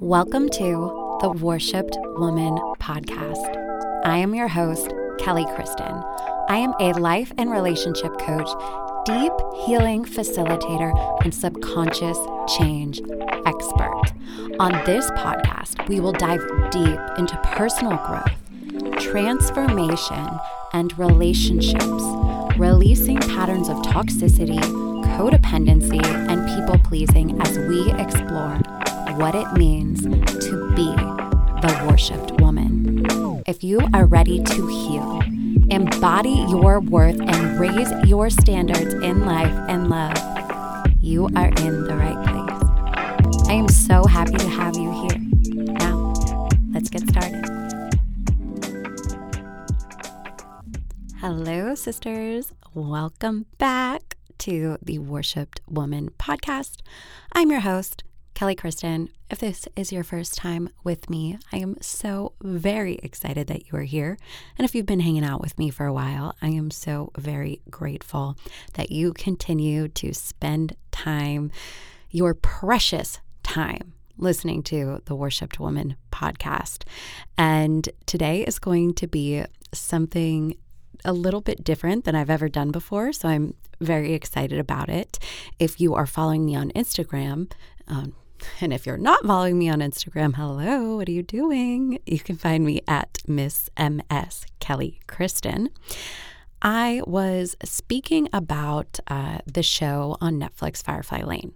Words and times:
Welcome 0.00 0.48
to 0.50 1.18
the 1.20 1.30
Worshipped 1.30 1.96
Woman 1.98 2.56
podcast. 2.78 4.04
I 4.04 4.18
am 4.18 4.32
your 4.32 4.46
host, 4.46 4.92
Kelly 5.18 5.44
Kristen. 5.56 5.92
I 6.48 6.58
am 6.58 6.72
a 6.78 6.92
life 6.92 7.32
and 7.36 7.50
relationship 7.50 8.16
coach, 8.20 8.48
deep 9.04 9.32
healing 9.66 10.04
facilitator, 10.04 10.94
and 11.24 11.34
subconscious 11.34 12.16
change 12.56 13.00
expert. 13.44 14.12
On 14.60 14.70
this 14.86 15.10
podcast, 15.10 15.88
we 15.88 15.98
will 15.98 16.12
dive 16.12 16.46
deep 16.70 17.00
into 17.18 17.36
personal 17.42 17.96
growth, 18.06 19.00
transformation, 19.00 20.28
and 20.74 20.96
relationships, 20.96 22.04
releasing 22.56 23.18
patterns 23.18 23.68
of 23.68 23.78
toxicity, 23.78 24.62
codependency, 25.18 26.04
and 26.04 26.46
people 26.54 26.78
pleasing 26.88 27.40
as 27.42 27.58
we 27.58 27.90
explore 27.94 28.60
what 29.18 29.34
it 29.34 29.52
means 29.54 30.02
to 30.04 30.70
be 30.76 30.86
the 31.60 31.86
worshipped 31.90 32.40
woman. 32.40 33.04
If 33.48 33.64
you 33.64 33.80
are 33.92 34.06
ready 34.06 34.40
to 34.44 34.66
heal, 34.68 35.20
embody 35.70 36.46
your 36.48 36.78
worth, 36.78 37.20
and 37.20 37.58
raise 37.58 37.90
your 38.08 38.30
standards 38.30 38.94
in 38.94 39.26
life 39.26 39.52
and 39.68 39.90
love, 39.90 40.16
you 41.00 41.28
are 41.34 41.48
in 41.48 41.82
the 41.82 41.96
right 41.96 42.26
place. 42.28 43.48
I 43.48 43.54
am 43.54 43.68
so 43.68 44.04
happy 44.06 44.36
to 44.36 44.48
have 44.48 44.76
you 44.76 44.92
here. 44.92 45.18
Now, 45.64 46.14
let's 46.72 46.88
get 46.88 47.02
started. 47.08 47.44
Hello, 51.16 51.74
sisters. 51.74 52.52
Welcome 52.72 53.46
back 53.58 54.16
to 54.38 54.78
the 54.80 55.00
Worshipped 55.00 55.60
Woman 55.68 56.10
podcast. 56.20 56.76
I'm 57.32 57.50
your 57.50 57.60
host, 57.60 58.04
Kelly 58.38 58.54
Kristen. 58.54 59.08
If 59.28 59.40
this 59.40 59.66
is 59.74 59.90
your 59.90 60.04
first 60.04 60.36
time 60.36 60.68
with 60.84 61.10
me, 61.10 61.38
I 61.50 61.56
am 61.56 61.76
so 61.80 62.34
very 62.40 62.94
excited 63.02 63.48
that 63.48 63.66
you 63.66 63.76
are 63.76 63.82
here. 63.82 64.16
And 64.56 64.64
if 64.64 64.76
you've 64.76 64.86
been 64.86 65.00
hanging 65.00 65.24
out 65.24 65.40
with 65.40 65.58
me 65.58 65.70
for 65.70 65.86
a 65.86 65.92
while, 65.92 66.36
I 66.40 66.50
am 66.50 66.70
so 66.70 67.10
very 67.18 67.62
grateful 67.68 68.36
that 68.74 68.92
you 68.92 69.12
continue 69.12 69.88
to 69.88 70.14
spend 70.14 70.76
time, 70.92 71.50
your 72.12 72.32
precious 72.32 73.18
time, 73.42 73.94
listening 74.16 74.62
to 74.62 75.02
the 75.06 75.16
Worshipped 75.16 75.58
Woman 75.58 75.96
podcast. 76.12 76.84
And 77.36 77.88
today 78.06 78.42
is 78.42 78.60
going 78.60 78.94
to 78.94 79.08
be 79.08 79.42
something 79.74 80.54
a 81.04 81.12
little 81.12 81.40
bit 81.40 81.64
different 81.64 82.04
than 82.04 82.14
I've 82.14 82.30
ever 82.30 82.48
done 82.48 82.70
before. 82.70 83.12
So 83.12 83.28
I'm 83.28 83.54
very 83.80 84.12
excited 84.12 84.60
about 84.60 84.88
it. 84.88 85.18
If 85.58 85.80
you 85.80 85.96
are 85.96 86.06
following 86.06 86.46
me 86.46 86.54
on 86.54 86.70
Instagram, 86.76 87.50
um, 87.88 88.14
and 88.60 88.72
if 88.72 88.86
you're 88.86 88.96
not 88.96 89.24
following 89.24 89.58
me 89.58 89.68
on 89.68 89.80
Instagram, 89.80 90.34
hello, 90.36 90.96
what 90.96 91.08
are 91.08 91.12
you 91.12 91.22
doing? 91.22 91.98
You 92.06 92.20
can 92.20 92.36
find 92.36 92.64
me 92.64 92.80
at 92.86 93.18
Miss 93.26 93.70
MS 93.78 94.46
Kelly 94.60 95.00
Kristen. 95.06 95.70
I 96.60 97.02
was 97.06 97.56
speaking 97.64 98.28
about 98.32 98.98
uh, 99.06 99.38
the 99.46 99.62
show 99.62 100.16
on 100.20 100.40
Netflix, 100.40 100.82
Firefly 100.82 101.22
Lane. 101.22 101.52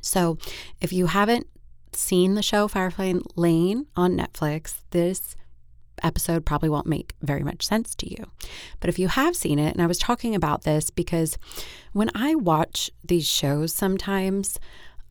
So, 0.00 0.38
if 0.80 0.92
you 0.92 1.06
haven't 1.06 1.46
seen 1.92 2.34
the 2.34 2.42
show 2.42 2.68
Firefly 2.68 3.14
Lane 3.36 3.86
on 3.96 4.16
Netflix, 4.16 4.76
this 4.90 5.36
episode 6.02 6.44
probably 6.44 6.68
won't 6.68 6.86
make 6.86 7.14
very 7.22 7.42
much 7.42 7.66
sense 7.66 7.94
to 7.96 8.10
you. 8.10 8.26
But 8.80 8.88
if 8.88 8.98
you 8.98 9.08
have 9.08 9.36
seen 9.36 9.58
it, 9.58 9.74
and 9.74 9.82
I 9.82 9.86
was 9.86 9.98
talking 9.98 10.34
about 10.34 10.62
this 10.62 10.90
because 10.90 11.38
when 11.92 12.10
I 12.14 12.34
watch 12.34 12.90
these 13.04 13.26
shows, 13.26 13.72
sometimes 13.72 14.58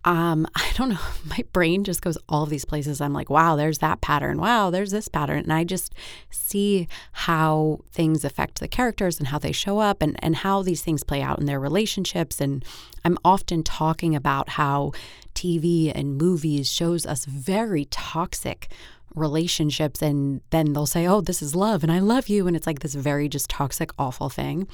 um, 0.03 0.47
I 0.55 0.71
don't 0.75 0.89
know, 0.89 0.99
my 1.25 1.43
brain 1.53 1.83
just 1.83 2.01
goes 2.01 2.17
all 2.29 2.45
these 2.45 2.65
places. 2.65 3.01
I'm 3.01 3.13
like, 3.13 3.29
wow, 3.29 3.55
there's 3.55 3.79
that 3.79 4.01
pattern. 4.01 4.39
Wow, 4.39 4.69
there's 4.69 4.91
this 4.91 5.07
pattern. 5.07 5.39
And 5.39 5.53
I 5.53 5.63
just 5.63 5.93
see 6.29 6.87
how 7.11 7.79
things 7.91 8.23
affect 8.25 8.59
the 8.59 8.67
characters 8.67 9.19
and 9.19 9.27
how 9.27 9.39
they 9.39 9.51
show 9.51 9.79
up 9.79 10.01
and, 10.01 10.17
and 10.23 10.37
how 10.37 10.61
these 10.61 10.81
things 10.81 11.03
play 11.03 11.21
out 11.21 11.39
in 11.39 11.45
their 11.45 11.59
relationships. 11.59 12.41
And 12.41 12.63
I'm 13.03 13.17
often 13.23 13.63
talking 13.63 14.15
about 14.15 14.49
how 14.49 14.91
TV 15.33 15.91
and 15.93 16.17
movies 16.17 16.71
shows 16.71 17.05
us 17.05 17.25
very 17.25 17.85
toxic 17.85 18.69
relationships 19.15 20.01
and 20.01 20.41
then 20.49 20.73
they'll 20.73 20.85
say, 20.85 21.07
Oh, 21.07 21.21
this 21.21 21.41
is 21.41 21.55
love 21.55 21.83
and 21.83 21.91
I 21.91 21.99
love 21.99 22.29
you. 22.29 22.47
And 22.47 22.55
it's 22.55 22.67
like 22.67 22.79
this 22.79 22.95
very 22.95 23.27
just 23.27 23.49
toxic, 23.49 23.91
awful 23.99 24.29
thing. 24.29 24.67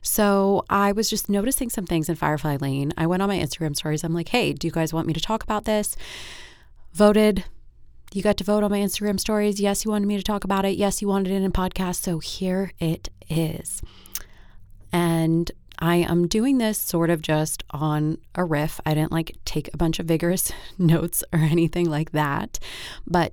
So 0.00 0.64
I 0.70 0.92
was 0.92 1.10
just 1.10 1.28
noticing 1.28 1.70
some 1.70 1.86
things 1.86 2.08
in 2.08 2.16
Firefly 2.16 2.56
Lane. 2.56 2.92
I 2.96 3.06
went 3.06 3.22
on 3.22 3.28
my 3.28 3.38
Instagram 3.38 3.76
stories. 3.76 4.04
I'm 4.04 4.14
like, 4.14 4.28
Hey, 4.28 4.52
do 4.52 4.66
you 4.66 4.72
guys 4.72 4.92
want 4.92 5.06
me 5.06 5.12
to 5.12 5.20
talk 5.20 5.42
about 5.42 5.64
this? 5.64 5.96
Voted. 6.92 7.44
You 8.12 8.22
got 8.22 8.36
to 8.38 8.44
vote 8.44 8.62
on 8.62 8.70
my 8.70 8.80
Instagram 8.80 9.18
stories. 9.18 9.58
Yes, 9.58 9.84
you 9.84 9.90
wanted 9.90 10.06
me 10.06 10.18
to 10.18 10.22
talk 10.22 10.44
about 10.44 10.66
it. 10.66 10.76
Yes, 10.76 11.00
you 11.00 11.08
wanted 11.08 11.32
it 11.32 11.36
in 11.36 11.44
a 11.44 11.50
podcast. 11.50 11.96
So 11.96 12.18
here 12.18 12.72
it 12.78 13.08
is. 13.30 13.80
And 14.92 15.50
I 15.78 15.96
am 15.96 16.28
doing 16.28 16.58
this 16.58 16.78
sort 16.78 17.10
of 17.10 17.22
just 17.22 17.64
on 17.70 18.18
a 18.34 18.44
riff. 18.44 18.80
I 18.86 18.94
didn't 18.94 19.12
like 19.12 19.36
take 19.44 19.72
a 19.72 19.76
bunch 19.76 19.98
of 19.98 20.06
vigorous 20.06 20.52
notes 20.78 21.24
or 21.32 21.40
anything 21.40 21.88
like 21.90 22.12
that. 22.12 22.58
But 23.06 23.32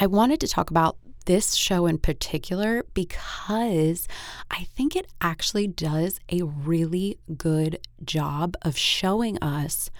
I 0.00 0.06
wanted 0.06 0.40
to 0.40 0.48
talk 0.48 0.70
about 0.70 0.96
this 1.26 1.52
show 1.52 1.84
in 1.84 1.98
particular 1.98 2.86
because 2.94 4.08
I 4.50 4.64
think 4.74 4.96
it 4.96 5.06
actually 5.20 5.66
does 5.66 6.18
a 6.30 6.42
really 6.42 7.18
good 7.36 7.86
job 8.02 8.56
of 8.62 8.78
showing 8.78 9.36
us 9.42 9.90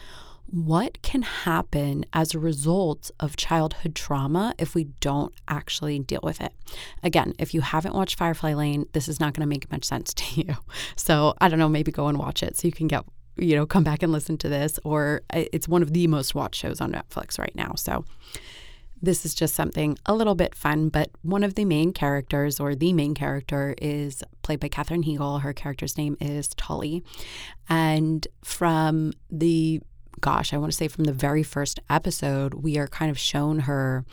what 0.46 1.02
can 1.02 1.20
happen 1.20 2.06
as 2.14 2.34
a 2.34 2.38
result 2.38 3.10
of 3.20 3.36
childhood 3.36 3.94
trauma 3.94 4.54
if 4.58 4.74
we 4.74 4.84
don't 5.00 5.34
actually 5.48 5.98
deal 5.98 6.20
with 6.22 6.40
it. 6.40 6.54
Again, 7.02 7.34
if 7.38 7.52
you 7.52 7.60
haven't 7.60 7.94
watched 7.94 8.16
Firefly 8.16 8.54
Lane, 8.54 8.86
this 8.94 9.06
is 9.06 9.20
not 9.20 9.34
going 9.34 9.42
to 9.42 9.46
make 9.46 9.70
much 9.70 9.84
sense 9.84 10.14
to 10.14 10.40
you. 10.40 10.56
So 10.96 11.34
I 11.42 11.50
don't 11.50 11.58
know, 11.58 11.68
maybe 11.68 11.92
go 11.92 12.06
and 12.06 12.18
watch 12.18 12.42
it 12.42 12.56
so 12.56 12.66
you 12.66 12.72
can 12.72 12.88
get 12.88 13.04
you 13.36 13.54
know 13.54 13.66
come 13.66 13.84
back 13.84 14.02
and 14.02 14.12
listen 14.12 14.36
to 14.38 14.48
this 14.48 14.78
or 14.82 15.22
uh, 15.32 15.44
it's 15.52 15.68
one 15.68 15.82
of 15.82 15.92
the 15.92 16.06
most 16.06 16.34
watched 16.34 16.60
shows 16.60 16.80
on 16.80 16.90
Netflix 16.90 17.38
right 17.38 17.54
now. 17.54 17.74
So 17.76 18.06
this 19.02 19.24
is 19.24 19.34
just 19.34 19.54
something 19.54 19.96
a 20.06 20.14
little 20.14 20.34
bit 20.34 20.54
fun, 20.54 20.88
but 20.88 21.10
one 21.22 21.42
of 21.42 21.54
the 21.54 21.64
main 21.64 21.92
characters, 21.92 22.60
or 22.60 22.74
the 22.74 22.92
main 22.92 23.14
character, 23.14 23.74
is 23.80 24.22
played 24.42 24.60
by 24.60 24.68
Katherine 24.68 25.04
Heigl. 25.04 25.42
Her 25.42 25.52
character's 25.52 25.96
name 25.96 26.16
is 26.20 26.48
Tully. 26.48 27.02
And 27.68 28.26
from 28.42 29.12
the 29.30 29.80
gosh, 30.20 30.52
I 30.52 30.58
want 30.58 30.70
to 30.70 30.76
say 30.76 30.88
from 30.88 31.04
the 31.04 31.12
very 31.12 31.42
first 31.42 31.80
episode, 31.88 32.54
we 32.54 32.76
are 32.78 32.86
kind 32.86 33.10
of 33.10 33.18
shown 33.18 33.60
her 33.60 34.04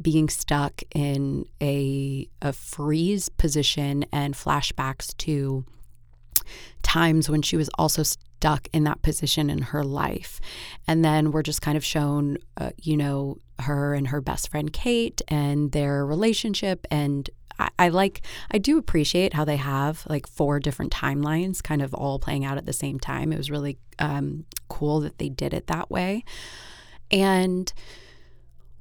being 0.00 0.28
stuck 0.28 0.82
in 0.94 1.44
a, 1.60 2.28
a 2.40 2.52
freeze 2.52 3.28
position 3.28 4.06
and 4.12 4.34
flashbacks 4.34 5.14
to 5.18 5.64
times 6.90 7.30
when 7.30 7.42
she 7.42 7.56
was 7.56 7.70
also 7.78 8.02
stuck 8.02 8.66
in 8.72 8.82
that 8.84 9.00
position 9.02 9.48
in 9.48 9.62
her 9.62 9.84
life. 9.84 10.40
And 10.88 11.04
then 11.04 11.30
we're 11.30 11.44
just 11.44 11.62
kind 11.62 11.76
of 11.76 11.84
shown, 11.84 12.38
uh, 12.56 12.70
you 12.78 12.96
know, 12.96 13.36
her 13.60 13.94
and 13.94 14.08
her 14.08 14.20
best 14.20 14.50
friend 14.50 14.72
Kate 14.72 15.20
and 15.28 15.70
their 15.70 16.04
relationship. 16.04 16.86
And 16.90 17.30
I, 17.78 17.90
like, 17.90 18.22
I 18.50 18.58
do 18.58 18.78
appreciate 18.78 19.34
how 19.34 19.44
they 19.44 19.58
have 19.58 20.04
like 20.08 20.26
four 20.26 20.58
different 20.58 20.92
timelines 20.92 21.62
kind 21.62 21.82
of 21.82 21.94
all 21.94 22.18
playing 22.18 22.44
out 22.44 22.56
at 22.56 22.66
the 22.66 22.72
same 22.72 22.98
time. 22.98 23.32
It 23.32 23.36
was 23.36 23.50
really 23.50 23.78
um, 23.98 24.46
cool 24.68 25.00
that 25.00 25.18
they 25.18 25.28
did 25.28 25.52
it 25.54 25.66
that 25.66 25.90
way. 25.90 26.24
And 27.10 27.72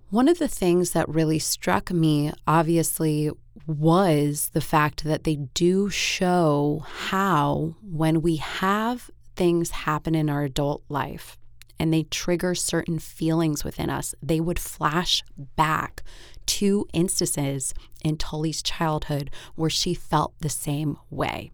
one 0.09 0.27
of 0.27 0.39
the 0.39 0.47
things 0.47 0.91
that 0.91 1.07
really 1.07 1.39
struck 1.39 1.91
me, 1.91 2.31
obviously, 2.47 3.31
was 3.67 4.49
the 4.53 4.61
fact 4.61 5.03
that 5.03 5.23
they 5.23 5.35
do 5.35 5.89
show 5.89 6.83
how, 6.85 7.75
when 7.83 8.21
we 8.21 8.37
have 8.37 9.11
things 9.35 9.71
happen 9.71 10.15
in 10.15 10.29
our 10.29 10.43
adult 10.43 10.83
life 10.89 11.37
and 11.79 11.93
they 11.93 12.03
trigger 12.03 12.55
certain 12.55 12.99
feelings 12.99 13.63
within 13.63 13.89
us, 13.89 14.13
they 14.21 14.39
would 14.39 14.59
flash 14.59 15.23
back 15.55 16.03
to 16.45 16.87
instances 16.93 17.73
in 18.03 18.17
Tully's 18.17 18.63
childhood 18.63 19.29
where 19.55 19.69
she 19.69 19.93
felt 19.93 20.33
the 20.39 20.49
same 20.49 20.97
way. 21.09 21.51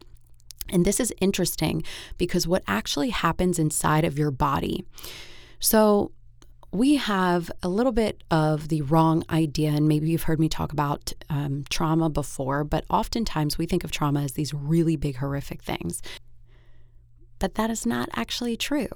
And 0.69 0.85
this 0.85 0.99
is 0.99 1.13
interesting 1.19 1.83
because 2.17 2.47
what 2.47 2.63
actually 2.67 3.09
happens 3.09 3.59
inside 3.59 4.05
of 4.05 4.17
your 4.17 4.31
body. 4.31 4.85
So, 5.59 6.11
we 6.75 6.97
have 6.97 7.49
a 7.63 7.69
little 7.69 7.93
bit 7.93 8.21
of 8.29 8.67
the 8.67 8.81
wrong 8.81 9.23
idea, 9.29 9.69
and 9.69 9.87
maybe 9.87 10.09
you've 10.09 10.23
heard 10.23 10.39
me 10.39 10.49
talk 10.49 10.73
about 10.73 11.13
um, 11.29 11.63
trauma 11.69 12.09
before, 12.09 12.63
but 12.65 12.83
oftentimes 12.89 13.57
we 13.57 13.65
think 13.65 13.83
of 13.85 13.91
trauma 13.91 14.21
as 14.21 14.33
these 14.33 14.53
really 14.53 14.97
big, 14.97 15.15
horrific 15.17 15.63
things. 15.63 16.01
But 17.39 17.55
that 17.55 17.69
is 17.69 17.85
not 17.85 18.09
actually 18.13 18.57
true 18.57 18.89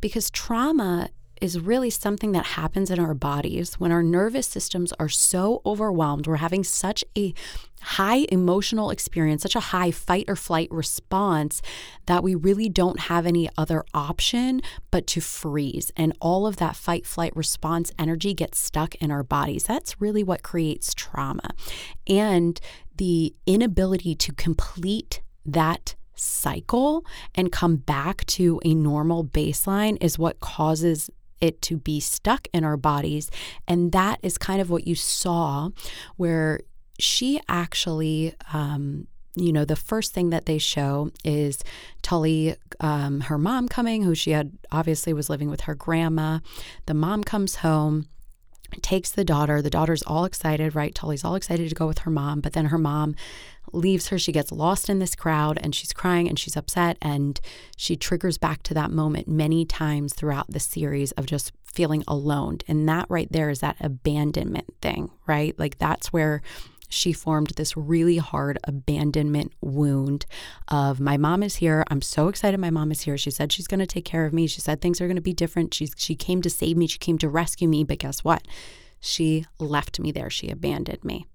because 0.00 0.30
trauma 0.30 1.10
is 1.42 1.58
really 1.58 1.90
something 1.90 2.32
that 2.32 2.46
happens 2.46 2.90
in 2.90 3.00
our 3.00 3.14
bodies 3.14 3.74
when 3.74 3.90
our 3.90 4.02
nervous 4.02 4.46
systems 4.46 4.92
are 5.00 5.08
so 5.08 5.60
overwhelmed. 5.66 6.26
We're 6.26 6.36
having 6.36 6.62
such 6.62 7.04
a 7.18 7.34
high 7.80 8.26
emotional 8.30 8.90
experience, 8.90 9.42
such 9.42 9.56
a 9.56 9.60
high 9.60 9.90
fight 9.90 10.26
or 10.28 10.36
flight 10.36 10.68
response 10.70 11.60
that 12.06 12.22
we 12.22 12.36
really 12.36 12.68
don't 12.68 13.00
have 13.00 13.26
any 13.26 13.50
other 13.58 13.84
option 13.92 14.60
but 14.92 15.06
to 15.08 15.20
freeze. 15.20 15.90
And 15.96 16.16
all 16.20 16.46
of 16.46 16.56
that 16.56 16.76
fight 16.76 17.06
flight 17.06 17.34
response 17.34 17.90
energy 17.98 18.34
gets 18.34 18.58
stuck 18.58 18.94
in 18.96 19.10
our 19.10 19.24
bodies. 19.24 19.64
That's 19.64 20.00
really 20.00 20.22
what 20.22 20.44
creates 20.44 20.94
trauma. 20.94 21.50
And 22.06 22.60
the 22.96 23.34
inability 23.46 24.14
to 24.14 24.32
complete 24.32 25.22
that 25.44 25.96
cycle 26.14 27.04
and 27.34 27.50
come 27.50 27.76
back 27.76 28.24
to 28.26 28.60
a 28.64 28.74
normal 28.74 29.24
baseline 29.24 29.98
is 30.00 30.18
what 30.18 30.38
causes 30.38 31.10
it 31.42 31.60
to 31.62 31.76
be 31.76 32.00
stuck 32.00 32.48
in 32.54 32.64
our 32.64 32.78
bodies. 32.78 33.30
And 33.68 33.92
that 33.92 34.20
is 34.22 34.38
kind 34.38 34.62
of 34.62 34.70
what 34.70 34.86
you 34.86 34.94
saw 34.94 35.70
where 36.16 36.60
she 36.98 37.40
actually, 37.48 38.34
um, 38.52 39.08
you 39.34 39.52
know, 39.52 39.64
the 39.64 39.76
first 39.76 40.14
thing 40.14 40.30
that 40.30 40.46
they 40.46 40.58
show 40.58 41.10
is 41.24 41.62
Tully, 42.02 42.54
um, 42.80 43.22
her 43.22 43.38
mom 43.38 43.68
coming, 43.68 44.04
who 44.04 44.14
she 44.14 44.30
had 44.30 44.52
obviously 44.70 45.12
was 45.12 45.28
living 45.28 45.50
with 45.50 45.62
her 45.62 45.74
grandma. 45.74 46.38
The 46.86 46.94
mom 46.94 47.24
comes 47.24 47.56
home 47.56 48.06
takes 48.80 49.10
the 49.10 49.24
daughter. 49.24 49.60
The 49.60 49.68
daughter's 49.68 50.02
all 50.02 50.24
excited, 50.24 50.74
right? 50.74 50.94
Tully's 50.94 51.24
all 51.24 51.34
excited 51.34 51.68
to 51.68 51.74
go 51.74 51.86
with 51.86 51.98
her 51.98 52.10
mom, 52.10 52.40
but 52.40 52.54
then 52.54 52.66
her 52.66 52.78
mom 52.78 53.14
leaves 53.72 54.08
her. 54.08 54.18
She 54.18 54.32
gets 54.32 54.52
lost 54.52 54.88
in 54.88 54.98
this 54.98 55.14
crowd 55.14 55.58
and 55.62 55.74
she's 55.74 55.92
crying 55.92 56.28
and 56.28 56.38
she's 56.38 56.56
upset. 56.56 56.96
And 57.00 57.40
she 57.76 57.96
triggers 57.96 58.38
back 58.38 58.62
to 58.64 58.74
that 58.74 58.90
moment 58.90 59.28
many 59.28 59.64
times 59.64 60.14
throughout 60.14 60.50
the 60.50 60.60
series 60.60 61.12
of 61.12 61.26
just 61.26 61.52
feeling 61.64 62.04
alone. 62.06 62.58
And 62.68 62.88
that 62.88 63.06
right 63.08 63.30
there 63.30 63.50
is 63.50 63.60
that 63.60 63.76
abandonment 63.80 64.74
thing, 64.80 65.10
right? 65.26 65.58
Like 65.58 65.78
that's 65.78 66.12
where 66.12 66.42
she 66.92 67.12
formed 67.12 67.52
this 67.56 67.76
really 67.76 68.18
hard 68.18 68.58
abandonment 68.64 69.52
wound 69.62 70.26
of 70.68 71.00
my 71.00 71.16
mom 71.16 71.42
is 71.42 71.56
here. 71.56 71.84
I'm 71.88 72.02
so 72.02 72.28
excited 72.28 72.60
my 72.60 72.70
mom 72.70 72.92
is 72.92 73.00
here. 73.00 73.16
She 73.16 73.30
said 73.30 73.50
she's 73.50 73.66
going 73.66 73.80
to 73.80 73.86
take 73.86 74.04
care 74.04 74.26
of 74.26 74.32
me. 74.32 74.46
She 74.46 74.60
said 74.60 74.80
things 74.80 75.00
are 75.00 75.06
going 75.06 75.16
to 75.16 75.22
be 75.22 75.32
different. 75.32 75.72
She 75.72 75.88
she 75.96 76.14
came 76.14 76.42
to 76.42 76.50
save 76.50 76.76
me. 76.76 76.86
She 76.86 76.98
came 76.98 77.18
to 77.18 77.28
rescue 77.28 77.66
me, 77.66 77.82
but 77.82 77.98
guess 77.98 78.22
what? 78.22 78.46
She 79.00 79.46
left 79.58 79.98
me 79.98 80.12
there. 80.12 80.30
She 80.30 80.48
abandoned 80.50 81.02
me. 81.02 81.26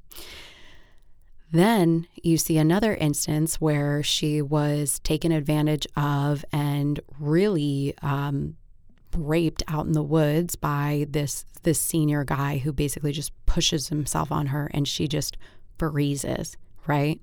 Then 1.52 2.08
you 2.22 2.38
see 2.38 2.58
another 2.58 2.94
instance 2.96 3.62
where 3.62 4.04
she 4.04 4.42
was 4.42 5.00
taken 5.00 5.32
advantage 5.32 5.88
of 5.96 6.44
and 6.52 7.00
really 7.20 7.96
um, 8.02 8.58
raped 9.16 9.64
out 9.68 9.86
in 9.86 9.94
the 9.94 10.04
woods 10.04 10.56
by 10.56 11.08
this 11.10 11.46
this 11.64 11.80
senior 11.80 12.24
guy 12.24 12.60
who 12.60 12.72
basically 12.72 13.12
just 13.12 13.32
pushes 13.46 13.90
himself 13.90 14.32
on 14.32 14.48
her 14.48 14.70
and 14.74 14.88
she 14.88 15.08
just 15.08 15.38
freezes, 15.78 16.56
right? 16.86 17.20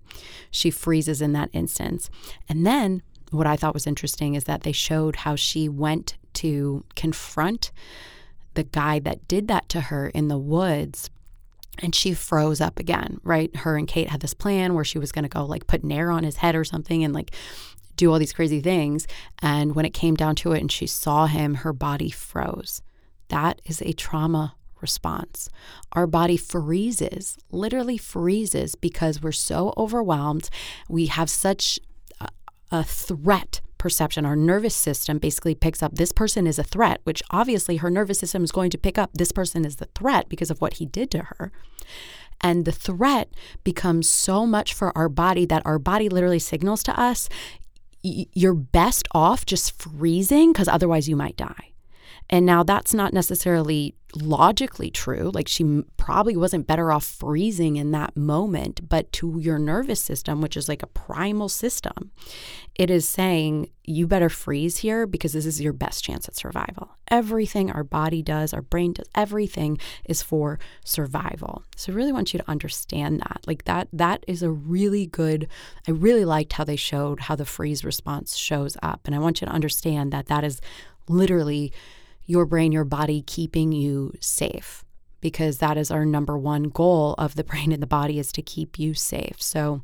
She 0.50 0.70
freezes 0.70 1.22
in 1.22 1.32
that 1.32 1.50
instance. 1.52 2.10
And 2.48 2.66
then 2.66 3.02
what 3.30 3.46
I 3.46 3.56
thought 3.56 3.74
was 3.74 3.86
interesting 3.86 4.34
is 4.34 4.44
that 4.44 4.62
they 4.62 4.72
showed 4.72 5.16
how 5.16 5.34
she 5.34 5.68
went 5.68 6.16
to 6.34 6.84
confront 6.94 7.72
the 8.54 8.64
guy 8.64 8.98
that 9.00 9.26
did 9.28 9.48
that 9.48 9.68
to 9.70 9.82
her 9.82 10.08
in 10.08 10.28
the 10.28 10.38
woods 10.38 11.10
and 11.78 11.94
she 11.94 12.14
froze 12.14 12.60
up 12.60 12.78
again, 12.78 13.20
right? 13.22 13.54
Her 13.56 13.76
and 13.76 13.88
Kate 13.88 14.08
had 14.08 14.20
this 14.20 14.34
plan 14.34 14.74
where 14.74 14.84
she 14.84 14.98
was 14.98 15.12
going 15.12 15.24
to 15.24 15.28
go 15.28 15.44
like 15.44 15.66
put 15.66 15.84
Nair 15.84 16.10
on 16.10 16.24
his 16.24 16.36
head 16.36 16.54
or 16.54 16.64
something 16.64 17.04
and 17.04 17.14
like 17.14 17.32
do 17.96 18.12
all 18.12 18.18
these 18.18 18.32
crazy 18.32 18.60
things. 18.60 19.06
And 19.40 19.74
when 19.74 19.84
it 19.84 19.94
came 19.94 20.14
down 20.14 20.34
to 20.36 20.52
it 20.52 20.60
and 20.60 20.70
she 20.70 20.86
saw 20.86 21.26
him, 21.26 21.56
her 21.56 21.72
body 21.72 22.10
froze. 22.10 22.82
That 23.28 23.60
is 23.64 23.80
a 23.82 23.92
trauma 23.92 24.56
response. 24.80 25.48
Our 25.92 26.06
body 26.06 26.36
freezes, 26.36 27.38
literally 27.50 27.96
freezes, 27.96 28.74
because 28.74 29.22
we're 29.22 29.32
so 29.32 29.72
overwhelmed. 29.76 30.50
We 30.88 31.06
have 31.06 31.30
such 31.30 31.78
a, 32.20 32.28
a 32.70 32.84
threat 32.84 33.60
perception. 33.78 34.24
Our 34.24 34.36
nervous 34.36 34.74
system 34.74 35.18
basically 35.18 35.54
picks 35.54 35.82
up 35.82 35.94
this 35.94 36.12
person 36.12 36.46
is 36.46 36.58
a 36.58 36.64
threat, 36.64 37.00
which 37.04 37.22
obviously 37.30 37.76
her 37.78 37.90
nervous 37.90 38.18
system 38.18 38.44
is 38.44 38.52
going 38.52 38.70
to 38.70 38.78
pick 38.78 38.98
up 38.98 39.10
this 39.14 39.32
person 39.32 39.64
is 39.64 39.76
the 39.76 39.88
threat 39.94 40.28
because 40.28 40.50
of 40.50 40.60
what 40.60 40.74
he 40.74 40.86
did 40.86 41.10
to 41.12 41.18
her. 41.18 41.52
And 42.40 42.64
the 42.64 42.72
threat 42.72 43.30
becomes 43.62 44.08
so 44.08 44.46
much 44.46 44.74
for 44.74 44.96
our 44.96 45.08
body 45.08 45.46
that 45.46 45.62
our 45.64 45.78
body 45.78 46.08
literally 46.08 46.38
signals 46.38 46.82
to 46.84 47.00
us 47.00 47.28
you're 48.04 48.54
best 48.54 49.08
off 49.12 49.46
just 49.46 49.80
freezing 49.80 50.52
because 50.52 50.68
otherwise 50.68 51.08
you 51.08 51.16
might 51.16 51.36
die. 51.36 51.73
And 52.30 52.46
now 52.46 52.62
that's 52.62 52.94
not 52.94 53.12
necessarily 53.12 53.94
logically 54.16 54.90
true. 54.90 55.30
Like 55.34 55.48
she 55.48 55.82
probably 55.96 56.36
wasn't 56.36 56.66
better 56.66 56.92
off 56.92 57.04
freezing 57.04 57.76
in 57.76 57.90
that 57.92 58.16
moment, 58.16 58.88
but 58.88 59.12
to 59.14 59.38
your 59.38 59.58
nervous 59.58 60.00
system, 60.00 60.40
which 60.40 60.56
is 60.56 60.68
like 60.68 60.82
a 60.82 60.88
primal 60.88 61.48
system, 61.48 62.12
it 62.74 62.90
is 62.90 63.08
saying 63.08 63.68
you 63.84 64.06
better 64.06 64.28
freeze 64.28 64.78
here 64.78 65.06
because 65.06 65.32
this 65.32 65.46
is 65.46 65.60
your 65.60 65.72
best 65.72 66.04
chance 66.04 66.28
at 66.28 66.36
survival. 66.36 66.90
Everything 67.08 67.70
our 67.70 67.84
body 67.84 68.22
does, 68.22 68.54
our 68.54 68.62
brain 68.62 68.92
does, 68.92 69.08
everything 69.14 69.78
is 70.04 70.22
for 70.22 70.58
survival. 70.84 71.62
So 71.76 71.92
I 71.92 71.96
really 71.96 72.12
want 72.12 72.32
you 72.32 72.38
to 72.38 72.50
understand 72.50 73.20
that. 73.20 73.40
Like 73.46 73.64
that 73.64 73.88
that 73.92 74.24
is 74.26 74.42
a 74.42 74.50
really 74.50 75.06
good 75.06 75.48
I 75.86 75.90
really 75.90 76.24
liked 76.24 76.54
how 76.54 76.64
they 76.64 76.76
showed 76.76 77.20
how 77.20 77.36
the 77.36 77.44
freeze 77.44 77.84
response 77.84 78.36
shows 78.36 78.76
up 78.82 79.02
and 79.04 79.14
I 79.14 79.18
want 79.18 79.40
you 79.40 79.46
to 79.46 79.52
understand 79.52 80.12
that 80.12 80.26
that 80.26 80.44
is 80.44 80.60
literally 81.08 81.72
your 82.26 82.46
brain, 82.46 82.72
your 82.72 82.84
body 82.84 83.22
keeping 83.22 83.72
you 83.72 84.12
safe 84.20 84.84
because 85.20 85.58
that 85.58 85.78
is 85.78 85.90
our 85.90 86.04
number 86.04 86.36
one 86.36 86.64
goal 86.64 87.14
of 87.16 87.34
the 87.34 87.44
brain 87.50 87.72
and 87.72 87.82
the 87.82 87.86
body 87.86 88.18
is 88.18 88.30
to 88.32 88.42
keep 88.42 88.78
you 88.78 88.94
safe. 88.94 89.40
So 89.40 89.82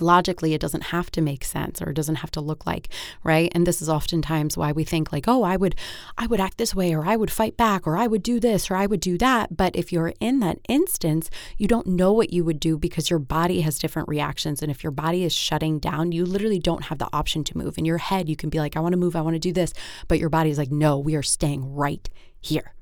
logically 0.00 0.54
it 0.54 0.60
doesn't 0.60 0.84
have 0.84 1.10
to 1.10 1.20
make 1.20 1.44
sense 1.44 1.82
or 1.82 1.90
it 1.90 1.94
doesn't 1.94 2.16
have 2.16 2.30
to 2.30 2.40
look 2.40 2.66
like 2.66 2.88
right? 3.22 3.50
And 3.54 3.66
this 3.66 3.82
is 3.82 3.88
oftentimes 3.88 4.56
why 4.56 4.72
we 4.72 4.84
think 4.84 5.12
like 5.12 5.26
oh 5.28 5.42
i 5.42 5.56
would 5.56 5.74
i 6.16 6.26
would 6.26 6.40
act 6.40 6.58
this 6.58 6.74
way 6.74 6.94
or 6.94 7.04
i 7.04 7.16
would 7.16 7.30
fight 7.30 7.56
back 7.56 7.86
or 7.86 7.96
i 7.96 8.06
would 8.06 8.22
do 8.22 8.40
this 8.40 8.70
or 8.70 8.76
i 8.76 8.86
would 8.86 9.00
do 9.00 9.18
that. 9.18 9.56
But 9.56 9.76
if 9.76 9.92
you're 9.92 10.14
in 10.20 10.40
that 10.40 10.58
instance 10.68 11.30
you 11.56 11.66
don't 11.66 11.86
know 11.86 12.12
what 12.12 12.32
you 12.32 12.44
would 12.44 12.60
do 12.60 12.78
because 12.78 13.10
your 13.10 13.18
body 13.18 13.62
has 13.62 13.78
different 13.78 14.08
reactions. 14.08 14.62
And 14.62 14.70
if 14.70 14.82
your 14.82 14.92
body 14.92 15.24
is 15.24 15.34
shutting 15.34 15.78
down 15.78 16.12
you 16.12 16.24
literally 16.24 16.58
don't 16.58 16.84
have 16.84 16.98
the 16.98 17.08
option 17.12 17.44
to 17.44 17.58
move. 17.58 17.78
In 17.78 17.84
your 17.84 17.98
head 17.98 18.28
you 18.28 18.36
can 18.36 18.50
be 18.50 18.58
like 18.58 18.76
i 18.76 18.80
want 18.80 18.92
to 18.92 18.98
move 18.98 19.16
i 19.16 19.20
want 19.20 19.34
to 19.34 19.40
do 19.40 19.52
this. 19.52 19.72
But 20.06 20.18
your 20.18 20.30
body 20.30 20.50
is 20.50 20.58
like 20.58 20.70
no 20.70 20.98
we 20.98 21.14
are 21.14 21.22
staying 21.22 21.74
right 21.74 22.08
here. 22.40 22.74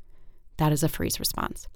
That 0.58 0.73
is 0.73 0.82
a 0.82 0.88
freeze 0.88 1.19
response 1.19 1.69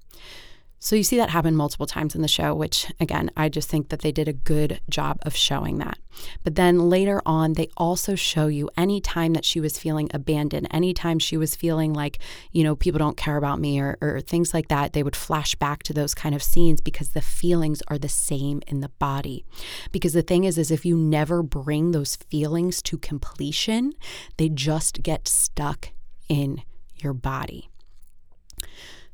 so 0.83 0.97
you 0.97 1.03
see 1.03 1.19
that 1.19 1.29
happen 1.29 1.55
multiple 1.55 1.87
times 1.87 2.15
in 2.15 2.23
the 2.23 2.27
show, 2.29 2.55
which 2.55 2.91
again, 2.99 3.31
I 3.37 3.51
just 3.51 3.69
think 3.69 3.91
that 3.91 4.01
they 4.01 4.11
did 4.11 4.29
a 4.29 4.33
good 4.33 4.81
job 4.89 5.19
of 5.23 5.37
showing 5.37 5.77
that. 5.77 5.99
But 6.43 6.55
then 6.55 6.89
later 6.89 7.21
on, 7.27 7.53
they 7.53 7.69
also 7.77 8.15
show 8.15 8.47
you 8.47 8.71
any 8.79 8.99
time 8.99 9.35
that 9.35 9.45
she 9.45 9.61
was 9.61 9.79
feeling 9.79 10.09
abandoned, 10.15 10.69
anytime 10.71 11.19
she 11.19 11.37
was 11.37 11.55
feeling 11.55 11.93
like, 11.93 12.19
you 12.51 12.65
know, 12.65 12.75
people 12.75 12.99
don't 12.99 13.19
care 13.19 13.37
about 13.37 13.61
me 13.61 13.79
or, 13.79 13.99
or 14.01 14.23
things 14.23 14.55
like 14.55 14.69
that, 14.69 14.95
they 14.95 15.03
would 15.03 15.15
flash 15.15 15.55
back 15.55 15.83
to 15.83 15.93
those 15.93 16.15
kind 16.15 16.35
of 16.35 16.43
scenes 16.43 16.81
because 16.81 17.11
the 17.11 17.21
feelings 17.21 17.83
are 17.89 17.99
the 17.99 18.09
same 18.09 18.63
in 18.67 18.81
the 18.81 18.89
body. 18.89 19.45
Because 19.93 20.15
the 20.15 20.23
thing 20.23 20.45
is, 20.45 20.57
is 20.57 20.71
if 20.71 20.87
you 20.87 20.97
never 20.97 21.43
bring 21.43 21.91
those 21.91 22.17
feelings 22.17 22.81
to 22.83 22.97
completion, 22.97 23.93
they 24.39 24.49
just 24.49 25.03
get 25.03 25.29
stuck 25.29 25.91
in 26.31 26.63
your 26.97 27.13
body. 27.13 27.69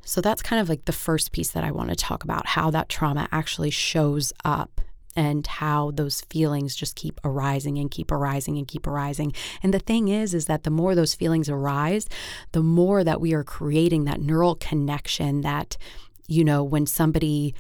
So 0.07 0.21
that's 0.21 0.41
kind 0.41 0.61
of 0.61 0.69
like 0.69 0.85
the 0.85 0.93
first 0.93 1.33
piece 1.33 1.51
that 1.51 1.65
I 1.65 1.73
want 1.73 1.91
to 1.91 1.97
talk 1.97 2.23
about 2.23 2.47
how 2.47 2.71
that 2.71 2.89
trauma 2.89 3.29
actually 3.33 3.71
shows 3.71 4.33
up 4.45 4.81
and 5.17 5.45
how 5.47 5.91
those 5.93 6.21
feelings 6.31 6.77
just 6.77 6.95
keep 6.95 7.19
arising 7.25 7.77
and 7.79 7.91
keep 7.91 8.13
arising 8.13 8.57
and 8.57 8.69
keep 8.69 8.87
arising. 8.87 9.33
And 9.63 9.75
the 9.75 9.81
thing 9.81 10.09
is 10.09 10.33
is 10.33 10.47
that 10.47 10.63
the 10.63 10.71
more 10.71 10.95
those 10.95 11.15
feelings 11.15 11.49
arise, 11.49 12.09
the 12.53 12.63
more 12.63 13.03
that 13.03 13.21
we 13.21 13.33
are 13.33 13.43
creating 13.43 14.05
that 14.05 14.21
neural 14.21 14.55
connection 14.55 15.41
that 15.41 15.77
you 16.29 16.45
know 16.45 16.63
when 16.63 16.87
somebody 16.87 17.55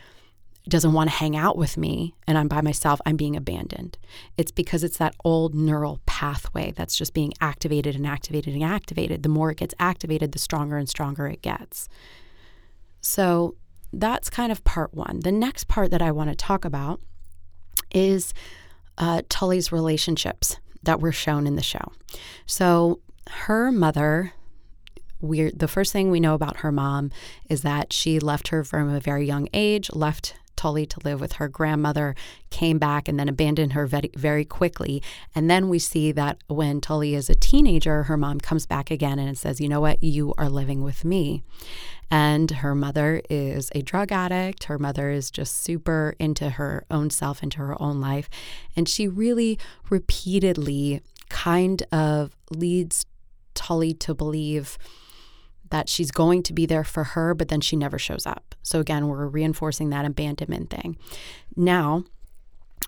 doesn't 0.68 0.92
want 0.92 1.08
to 1.10 1.16
hang 1.16 1.36
out 1.36 1.56
with 1.56 1.76
me 1.76 2.14
and 2.26 2.36
I'm 2.38 2.48
by 2.48 2.60
myself, 2.60 3.00
I'm 3.06 3.16
being 3.16 3.36
abandoned. 3.36 3.98
It's 4.36 4.50
because 4.50 4.84
it's 4.84 4.98
that 4.98 5.14
old 5.24 5.54
neural 5.54 6.00
pathway 6.06 6.72
that's 6.76 6.96
just 6.96 7.14
being 7.14 7.32
activated 7.40 7.96
and 7.96 8.06
activated 8.06 8.54
and 8.54 8.64
activated. 8.64 9.22
The 9.22 9.28
more 9.28 9.50
it 9.50 9.58
gets 9.58 9.74
activated, 9.78 10.32
the 10.32 10.38
stronger 10.38 10.76
and 10.76 10.88
stronger 10.88 11.26
it 11.26 11.42
gets. 11.42 11.88
So 13.06 13.54
that's 13.92 14.28
kind 14.28 14.50
of 14.50 14.64
part 14.64 14.92
one. 14.92 15.20
The 15.20 15.30
next 15.30 15.68
part 15.68 15.92
that 15.92 16.02
I 16.02 16.10
want 16.10 16.28
to 16.28 16.34
talk 16.34 16.64
about 16.64 17.00
is 17.92 18.34
uh, 18.98 19.22
Tully's 19.28 19.70
relationships 19.70 20.58
that 20.82 21.00
were 21.00 21.12
shown 21.12 21.46
in 21.46 21.54
the 21.54 21.62
show. 21.62 21.92
So 22.46 23.00
her 23.28 23.70
mother, 23.70 24.32
we 25.20 25.52
the 25.52 25.68
first 25.68 25.92
thing 25.92 26.10
we 26.10 26.18
know 26.18 26.34
about 26.34 26.58
her 26.58 26.72
mom 26.72 27.12
is 27.48 27.62
that 27.62 27.92
she 27.92 28.18
left 28.18 28.48
her 28.48 28.64
from 28.64 28.88
a 28.88 28.98
very 28.98 29.24
young 29.24 29.48
age, 29.54 29.88
left 29.92 30.34
Tully 30.56 30.86
to 30.86 31.00
live 31.04 31.20
with 31.20 31.34
her 31.34 31.48
grandmother, 31.48 32.14
came 32.50 32.78
back 32.78 33.08
and 33.08 33.18
then 33.18 33.28
abandoned 33.28 33.72
her 33.74 33.86
very, 33.86 34.10
very 34.16 34.44
quickly. 34.44 35.02
And 35.34 35.50
then 35.50 35.68
we 35.68 35.78
see 35.78 36.12
that 36.12 36.38
when 36.46 36.80
Tully 36.80 37.14
is 37.14 37.28
a 37.28 37.34
teenager, 37.34 38.04
her 38.04 38.16
mom 38.16 38.40
comes 38.40 38.66
back 38.66 38.90
again 38.90 39.18
and 39.18 39.36
says, 39.36 39.60
You 39.60 39.68
know 39.68 39.80
what? 39.80 40.02
You 40.02 40.34
are 40.38 40.48
living 40.48 40.82
with 40.82 41.04
me. 41.04 41.42
And 42.10 42.50
her 42.50 42.74
mother 42.74 43.20
is 43.28 43.70
a 43.74 43.82
drug 43.82 44.12
addict. 44.12 44.64
Her 44.64 44.78
mother 44.78 45.10
is 45.10 45.30
just 45.30 45.62
super 45.62 46.14
into 46.18 46.50
her 46.50 46.84
own 46.90 47.10
self, 47.10 47.42
into 47.42 47.58
her 47.58 47.80
own 47.80 48.00
life. 48.00 48.28
And 48.76 48.88
she 48.88 49.08
really 49.08 49.58
repeatedly 49.90 51.02
kind 51.28 51.82
of 51.92 52.36
leads 52.50 53.06
Tully 53.54 53.94
to 53.94 54.14
believe 54.14 54.78
that 55.70 55.88
she's 55.88 56.10
going 56.10 56.42
to 56.44 56.52
be 56.52 56.66
there 56.66 56.84
for 56.84 57.04
her, 57.04 57.34
but 57.34 57.48
then 57.48 57.60
she 57.60 57.76
never 57.76 57.98
shows 57.98 58.26
up. 58.26 58.54
So 58.62 58.80
again, 58.80 59.08
we're 59.08 59.26
reinforcing 59.26 59.90
that 59.90 60.04
abandonment 60.04 60.70
thing. 60.70 60.96
Now, 61.56 62.04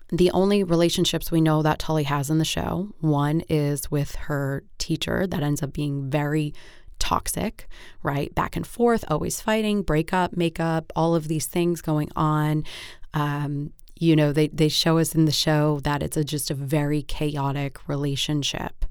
the 0.09 0.31
only 0.31 0.63
relationships 0.63 1.31
we 1.31 1.41
know 1.41 1.61
that 1.61 1.79
Tully 1.79 2.03
has 2.03 2.29
in 2.29 2.37
the 2.37 2.45
show 2.45 2.89
one 2.99 3.41
is 3.49 3.91
with 3.91 4.15
her 4.15 4.63
teacher 4.77 5.27
that 5.27 5.43
ends 5.43 5.61
up 5.61 5.73
being 5.73 6.09
very 6.09 6.53
toxic, 6.99 7.67
right? 8.03 8.33
Back 8.35 8.55
and 8.55 8.67
forth, 8.67 9.05
always 9.07 9.39
fighting, 9.41 9.81
break 9.81 10.13
up, 10.13 10.35
make 10.35 10.59
up, 10.59 10.91
all 10.95 11.15
of 11.15 11.27
these 11.27 11.45
things 11.45 11.81
going 11.81 12.09
on. 12.15 12.65
Um, 13.13 13.71
you 13.99 14.15
know, 14.15 14.33
they, 14.33 14.47
they 14.47 14.69
show 14.69 14.97
us 14.97 15.13
in 15.13 15.25
the 15.25 15.31
show 15.31 15.79
that 15.81 16.01
it's 16.01 16.17
a, 16.17 16.23
just 16.23 16.49
a 16.49 16.55
very 16.55 17.03
chaotic 17.03 17.87
relationship 17.87 18.85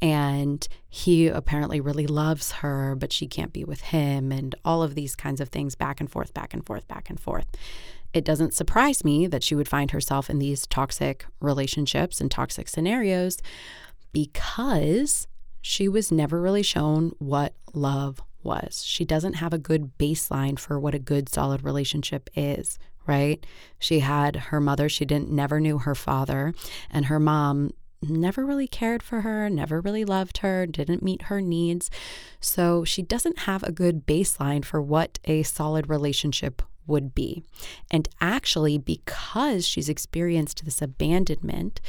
and 0.00 0.66
he 0.88 1.28
apparently 1.28 1.80
really 1.80 2.06
loves 2.06 2.52
her, 2.52 2.94
but 2.94 3.12
she 3.12 3.26
can't 3.26 3.54
be 3.54 3.64
with 3.64 3.80
him, 3.80 4.32
and 4.32 4.54
all 4.64 4.82
of 4.82 4.94
these 4.94 5.16
kinds 5.16 5.40
of 5.40 5.48
things 5.48 5.74
back 5.74 5.98
and 5.98 6.10
forth, 6.10 6.34
back 6.34 6.52
and 6.52 6.66
forth, 6.66 6.86
back 6.88 7.08
and 7.08 7.18
forth. 7.18 7.46
It 8.12 8.24
doesn't 8.24 8.54
surprise 8.54 9.02
me 9.02 9.26
that 9.26 9.42
she 9.42 9.54
would 9.54 9.66
find 9.66 9.92
herself 9.92 10.28
in 10.28 10.38
these 10.38 10.66
toxic 10.66 11.24
relationships 11.40 12.20
and 12.20 12.30
toxic 12.30 12.68
scenarios 12.68 13.38
because 14.12 15.26
she 15.62 15.88
was 15.88 16.12
never 16.12 16.40
really 16.40 16.62
shown 16.62 17.12
what 17.18 17.54
love 17.72 18.20
was. 18.42 18.84
She 18.84 19.06
doesn't 19.06 19.34
have 19.34 19.54
a 19.54 19.58
good 19.58 19.96
baseline 19.96 20.58
for 20.58 20.78
what 20.78 20.94
a 20.94 20.98
good, 20.98 21.30
solid 21.30 21.64
relationship 21.64 22.28
is, 22.36 22.78
right? 23.06 23.44
She 23.78 24.00
had 24.00 24.36
her 24.36 24.60
mother, 24.60 24.88
she 24.88 25.04
didn't 25.04 25.30
never 25.30 25.60
knew 25.60 25.78
her 25.78 25.94
father, 25.94 26.54
and 26.90 27.06
her 27.06 27.20
mom 27.20 27.70
never 28.02 28.44
really 28.44 28.68
cared 28.68 29.02
for 29.02 29.22
her, 29.22 29.48
never 29.48 29.80
really 29.80 30.04
loved 30.04 30.38
her, 30.38 30.66
didn't 30.66 31.02
meet 31.02 31.22
her 31.22 31.40
needs. 31.40 31.90
So 32.40 32.84
she 32.84 33.02
doesn't 33.02 33.40
have 33.40 33.62
a 33.62 33.72
good 33.72 34.06
baseline 34.06 34.64
for 34.64 34.80
what 34.80 35.18
a 35.24 35.42
solid 35.42 35.88
relationship 35.88 36.62
would 36.86 37.14
be. 37.14 37.42
And 37.90 38.08
actually, 38.20 38.78
because 38.78 39.66
she's 39.66 39.88
experienced 39.88 40.64
this 40.64 40.82
abandonment, 40.82 41.80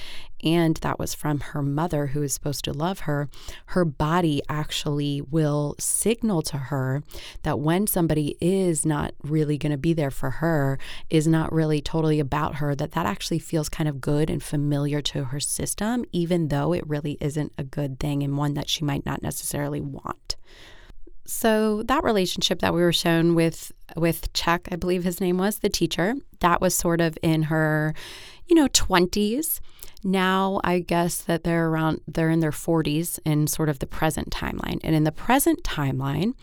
and 0.43 0.77
that 0.77 0.99
was 0.99 1.15
from 1.15 1.39
her 1.39 1.61
mother 1.61 2.07
who 2.07 2.21
is 2.21 2.33
supposed 2.33 2.63
to 2.65 2.73
love 2.73 3.01
her, 3.01 3.29
her 3.67 3.83
body 3.83 4.41
actually 4.47 5.21
will 5.21 5.75
signal 5.79 6.41
to 6.43 6.57
her 6.57 7.01
that 7.43 7.59
when 7.59 7.87
somebody 7.87 8.37
is 8.39 8.85
not 8.85 9.13
really 9.23 9.57
going 9.57 9.71
to 9.71 9.77
be 9.77 9.93
there 9.93 10.11
for 10.11 10.29
her, 10.29 10.77
is 11.09 11.27
not 11.27 11.51
really 11.51 11.81
totally 11.81 12.19
about 12.19 12.55
her, 12.55 12.75
that 12.75 12.91
that 12.91 13.05
actually 13.05 13.39
feels 13.39 13.69
kind 13.69 13.89
of 13.89 14.01
good 14.01 14.29
and 14.29 14.43
familiar 14.43 15.01
to 15.01 15.25
her 15.25 15.39
system, 15.39 16.05
even 16.11 16.49
though 16.49 16.73
it 16.73 16.87
really 16.87 17.17
isn't 17.19 17.51
a 17.57 17.63
good 17.63 17.99
thing 17.99 18.21
and 18.21 18.37
one 18.37 18.53
that 18.53 18.69
she 18.69 18.85
might 18.85 19.05
not 19.05 19.23
necessarily 19.23 19.81
want 19.81 20.35
so 21.25 21.83
that 21.83 22.03
relationship 22.03 22.59
that 22.59 22.73
we 22.73 22.81
were 22.81 22.93
shown 22.93 23.35
with 23.35 23.71
with 23.95 24.31
Chuck, 24.33 24.67
I 24.71 24.75
believe 24.75 25.03
his 25.03 25.21
name 25.21 25.37
was 25.37 25.59
the 25.59 25.69
teacher, 25.69 26.15
that 26.39 26.61
was 26.61 26.75
sort 26.75 27.01
of 27.01 27.17
in 27.21 27.43
her, 27.43 27.93
you 28.47 28.55
know, 28.55 28.67
20s. 28.69 29.59
Now 30.03 30.61
I 30.63 30.79
guess 30.79 31.21
that 31.21 31.43
they're 31.43 31.67
around 31.67 32.01
they're 32.07 32.29
in 32.29 32.39
their 32.39 32.51
40s 32.51 33.19
in 33.25 33.47
sort 33.47 33.69
of 33.69 33.79
the 33.79 33.87
present 33.87 34.29
timeline. 34.29 34.79
And 34.83 34.95
in 34.95 35.03
the 35.03 35.11
present 35.11 35.63
timeline, 35.63 36.33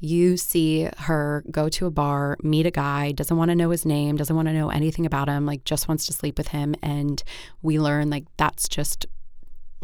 you 0.00 0.36
see 0.36 0.88
her 0.98 1.42
go 1.50 1.68
to 1.70 1.86
a 1.86 1.90
bar, 1.90 2.36
meet 2.42 2.66
a 2.66 2.70
guy, 2.70 3.12
doesn't 3.12 3.36
want 3.36 3.50
to 3.50 3.54
know 3.54 3.70
his 3.70 3.86
name, 3.86 4.16
doesn't 4.16 4.36
want 4.36 4.48
to 4.48 4.54
know 4.54 4.70
anything 4.70 5.06
about 5.06 5.28
him, 5.28 5.46
like 5.46 5.64
just 5.64 5.88
wants 5.88 6.06
to 6.06 6.12
sleep 6.12 6.38
with 6.38 6.48
him 6.48 6.74
and 6.82 7.22
we 7.62 7.78
learn 7.78 8.10
like 8.10 8.24
that's 8.36 8.68
just 8.68 9.06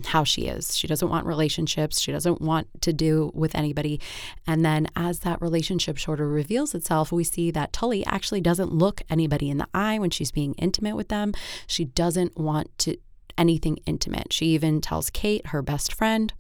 how 0.07 0.25
she 0.25 0.47
is. 0.47 0.77
She 0.77 0.87
doesn't 0.87 1.09
want 1.09 1.27
relationships. 1.27 2.01
She 2.01 2.13
doesn't 2.13 2.41
want 2.41 2.69
to 2.81 2.93
do 2.93 3.31
with 3.35 3.55
anybody. 3.55 4.01
And 4.47 4.65
then 4.65 4.89
as 4.97 5.21
that 5.21 5.41
relationship 5.41 5.99
sort 5.99 6.21
of 6.21 6.29
reveals 6.29 6.75
itself, 6.75 7.13
we 7.13 7.25
see 7.25 7.51
that 7.51 7.73
Tully 7.73 8.05
actually 8.07 8.41
doesn't 8.41 8.73
look 8.73 9.03
anybody 9.11 9.51
in 9.51 9.59
the 9.59 9.69
eye 9.75 9.99
when 9.99 10.11
she's 10.11 10.31
being 10.31 10.55
intimate 10.55 10.97
with 10.97 11.09
them. 11.09 11.33
She 11.67 11.85
doesn't 11.85 12.39
want 12.39 12.77
to 12.79 12.97
anything 13.39 13.79
intimate. 13.87 14.33
She 14.33 14.47
even 14.47 14.81
tells 14.81 15.11
Kate, 15.11 15.49
her 15.49 15.63
best 15.63 15.95
friend, 15.95 16.33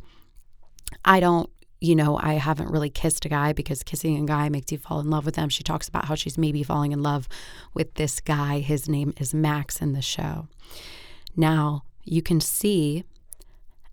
I 1.04 1.20
don't 1.20 1.50
you 1.82 1.96
know, 1.96 2.16
I 2.16 2.34
haven't 2.34 2.70
really 2.70 2.90
kissed 2.90 3.24
a 3.24 3.28
guy 3.28 3.52
because 3.52 3.82
kissing 3.82 4.16
a 4.16 4.24
guy 4.24 4.48
makes 4.48 4.70
you 4.70 4.78
fall 4.78 5.00
in 5.00 5.10
love 5.10 5.26
with 5.26 5.34
them. 5.34 5.48
She 5.48 5.64
talks 5.64 5.88
about 5.88 6.04
how 6.04 6.14
she's 6.14 6.38
maybe 6.38 6.62
falling 6.62 6.92
in 6.92 7.02
love 7.02 7.28
with 7.74 7.94
this 7.94 8.20
guy. 8.20 8.60
His 8.60 8.88
name 8.88 9.12
is 9.16 9.34
Max 9.34 9.82
in 9.82 9.92
the 9.92 10.00
show. 10.00 10.46
Now, 11.36 11.82
you 12.04 12.22
can 12.22 12.40
see 12.40 13.02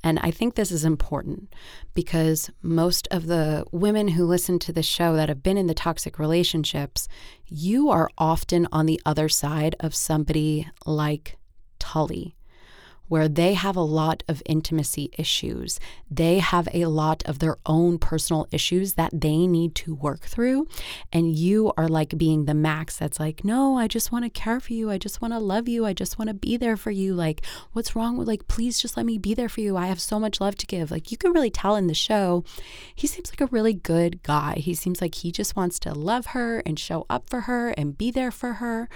and 0.03 0.20
I 0.20 0.32
think 0.32 0.56
this 0.56 0.72
is 0.72 0.86
important 0.86 1.53
because 1.94 2.50
most 2.62 3.08
of 3.12 3.27
the 3.27 3.65
women 3.72 4.10
who 4.10 4.25
listen 4.25 4.60
to 4.60 4.74
the 4.74 4.84
show 4.84 5.15
that 5.15 5.29
have 5.29 5.44
been 5.44 5.58
in 5.58 5.68
the 5.68 5.74
toxic 5.74 6.18
relationships, 6.18 7.08
you 7.46 7.89
are 7.89 8.10
often 8.18 8.68
on 8.72 8.86
the 8.86 9.01
other 9.06 9.27
side 9.27 9.75
of 9.79 9.94
somebody 9.94 10.68
like 10.86 11.38
Tully 11.79 12.36
where 13.10 13.28
they 13.28 13.56
have 13.56 13.75
a 13.75 13.82
lot 13.82 14.24
of 14.28 14.42
intimacy 14.46 15.10
issues. 15.18 15.80
They 16.10 16.39
have 16.39 16.70
a 16.74 16.86
lot 16.86 17.22
of 17.25 17.39
their 17.39 17.58
own 17.66 17.98
personal 17.98 18.48
issues 18.51 18.94
that 18.94 19.12
they 19.13 19.46
need 19.46 19.75
to 19.75 19.94
work 19.94 20.22
through. 20.22 20.68
And 21.12 21.36
you 21.36 21.74
are 21.75 21.88
like 21.89 22.18
being 22.18 22.46
the 22.46 22.54
max 22.54 22.96
that's 22.96 23.20
like, 23.20 23.44
no, 23.44 23.78
I 23.78 23.88
just 23.88 24.12
want 24.12 24.25
to 24.25 24.30
care 24.30 24.60
for 24.60 24.74
you. 24.74 24.89
I 24.89 24.98
just 24.98 25.22
want 25.22 25.34
to 25.34 25.39
love 25.39 25.68
you. 25.68 25.86
I 25.86 25.94
just 25.94 26.18
want 26.18 26.30
to 26.30 26.34
be 26.34 26.56
there 26.56 26.78
for 26.78 26.92
you. 26.92 27.13
Like, 27.13 27.42
what's 27.74 27.96
wrong 27.96 28.16
with, 28.16 28.28
like, 28.28 28.48
please 28.48 28.80
just 28.80 28.96
let 28.96 29.06
me 29.06 29.18
be 29.18 29.34
there 29.34 29.50
for 29.50 29.62
you. 29.62 29.75
I 29.75 29.88
have 29.88 30.00
so 30.00 30.20
much 30.20 30.39
love 30.39 30.56
to 30.58 30.68
give. 30.68 30.92
Like, 30.92 31.12
you 31.12 31.18
can 31.18 31.34
really 31.34 31.50
tell 31.50 31.75
in 31.75 31.88
the 31.88 31.94
show, 31.94 32.44
he 32.96 33.08
seems 33.08 33.32
like 33.32 33.42
a 33.42 33.51
really 33.51 33.74
good 33.74 34.22
guy. 34.22 34.56
He 34.56 34.75
seems 34.75 35.01
like 35.01 35.16
he 35.16 35.32
just 35.32 35.56
wants 35.56 35.80
to 35.80 35.94
love 35.94 36.28
her 36.28 36.60
and 36.60 36.78
show 36.78 37.08
up 37.10 37.30
for 37.30 37.42
her 37.42 37.70
and 37.70 37.98
be 37.98 38.12
there 38.12 38.32
for 38.32 38.54
her. 38.54 38.88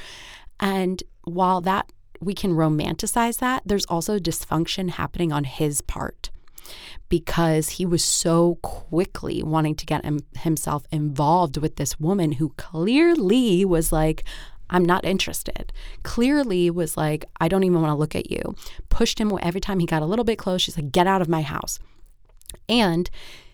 And 0.60 1.01
while 1.24 1.62
that 1.62 1.91
we 2.24 2.34
can 2.34 2.51
romanticize 2.51 3.39
that, 3.39 3.63
there's 3.65 3.86
also 3.86 4.20
dysfunction 4.20 4.92
happening 4.92 5.32
on 5.32 5.44
his 5.44 5.82
part 5.82 6.30
because 7.10 7.70
he 7.70 7.86
was 7.86 8.03
so 8.03 8.56
quickly 8.62 9.44
wanting 9.44 9.75
to 9.75 9.86
get 9.86 10.03
him, 10.03 10.22
himself 10.38 10.86
involved 10.92 11.58
with 11.58 11.75
this 11.75 12.00
woman 12.00 12.34
who 12.34 12.50
clearly 12.58 13.65
was 13.65 13.92
like, 13.92 14.24
I'm 14.70 14.86
not 14.86 15.06
interested. 15.06 15.72
Clearly 16.03 16.70
was 16.70 16.98
like, 16.98 17.25
I 17.39 17.48
don't 17.48 17.63
even 17.63 17.82
want 17.82 17.92
to 17.92 17.98
look 17.98 18.15
at 18.15 18.32
you. 18.32 18.56
Pushed 18.89 19.20
him 19.20 19.32
every 19.42 19.62
time 19.62 19.80
he 19.80 19.86
got 19.86 20.01
a 20.01 20.06
little 20.08 20.25
bit 20.25 20.39
close. 20.39 20.62
She's 20.62 20.77
like, 20.77 20.92
get 20.92 21.06
out 21.06 21.22
of 21.22 21.30
my 21.30 21.42
house. 21.42 21.80
And 22.68 23.10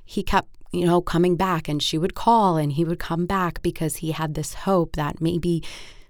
he 0.06 0.24
kept, 0.24 0.50
you 0.72 0.86
know, 0.86 1.02
coming 1.02 1.36
back 1.36 1.68
and 1.68 1.84
she 1.84 1.98
would 1.98 2.16
call 2.16 2.58
and 2.58 2.72
he 2.74 2.86
would 2.86 3.00
come 3.00 3.26
back 3.26 3.62
because 3.62 3.98
he 3.98 4.12
had 4.12 4.36
this 4.36 4.54
hope 4.54 4.96
that 4.96 5.20
maybe 5.20 5.64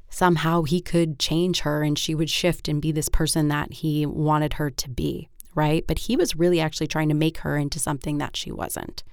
somehow 0.09 0.63
he 0.63 0.81
could 0.81 1.19
change 1.19 1.61
her 1.61 1.83
and 1.83 1.97
she 1.97 2.15
would 2.15 2.29
shift 2.29 2.67
and 2.67 2.81
be 2.81 2.91
this 2.91 3.09
person 3.09 3.47
that 3.49 3.73
he 3.73 4.05
wanted 4.05 4.53
her 4.53 4.69
to 4.69 4.89
be, 4.89 5.29
right? 5.55 5.85
But 5.87 5.99
he 5.99 6.15
was 6.15 6.35
really 6.35 6.59
actually 6.59 6.87
trying 6.87 7.09
to 7.09 7.15
make 7.15 7.39
her 7.39 7.57
into 7.57 7.79
something 7.79 8.17
that 8.17 8.35
she 8.35 8.51
wasn't. 8.51 9.03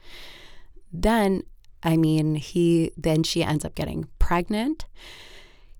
Then, 0.92 1.42
I 1.82 1.96
mean, 1.96 2.36
he 2.36 2.92
then 2.96 3.22
she 3.22 3.42
ends 3.42 3.64
up 3.64 3.74
getting 3.74 4.08
pregnant. 4.18 4.86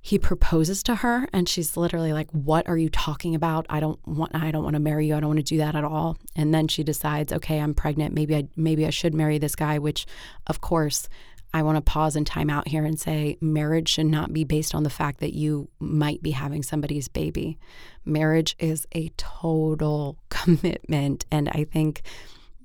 He 0.00 0.20
proposes 0.20 0.85
to 0.85 0.96
her 0.96 1.28
and 1.32 1.49
she's 1.49 1.76
literally 1.76 2.12
like, 2.12 2.30
"What 2.30 2.68
are 2.68 2.78
you 2.78 2.88
talking 2.88 3.35
about? 3.35 3.66
I 3.68 3.80
don't 3.80 3.99
want 4.06 4.37
I 4.37 4.52
don't 4.52 4.62
want 4.62 4.75
to 4.75 4.80
marry 4.80 5.08
you. 5.08 5.16
I 5.16 5.20
don't 5.20 5.30
want 5.30 5.40
to 5.40 5.42
do 5.42 5.58
that 5.58 5.75
at 5.75 5.82
all." 5.82 6.16
And 6.37 6.54
then 6.54 6.68
she 6.68 6.85
decides, 6.85 7.32
"Okay, 7.32 7.58
I'm 7.58 7.75
pregnant. 7.75 8.14
Maybe 8.14 8.37
I 8.37 8.49
maybe 8.54 8.87
I 8.87 8.90
should 8.90 9.14
marry 9.14 9.38
this 9.38 9.56
guy," 9.56 9.78
which 9.80 10.06
of 10.46 10.61
course 10.61 11.08
I 11.56 11.62
want 11.62 11.76
to 11.76 11.80
pause 11.80 12.16
and 12.16 12.26
time 12.26 12.50
out 12.50 12.68
here 12.68 12.84
and 12.84 13.00
say 13.00 13.38
marriage 13.40 13.88
should 13.88 14.04
not 14.04 14.30
be 14.30 14.44
based 14.44 14.75
on 14.75 14.82
the 14.82 14.90
fact 14.90 15.20
that 15.20 15.32
you 15.32 15.70
might 15.80 16.22
be 16.22 16.32
having 16.32 16.62
somebody's 16.62 17.08
baby. 17.08 17.58
Marriage 18.04 18.54
is 18.58 18.86
a 18.92 19.08
total 19.16 20.18
commitment. 20.28 21.25
And 21.30 21.48
I 21.48 21.64
think, 21.64 22.02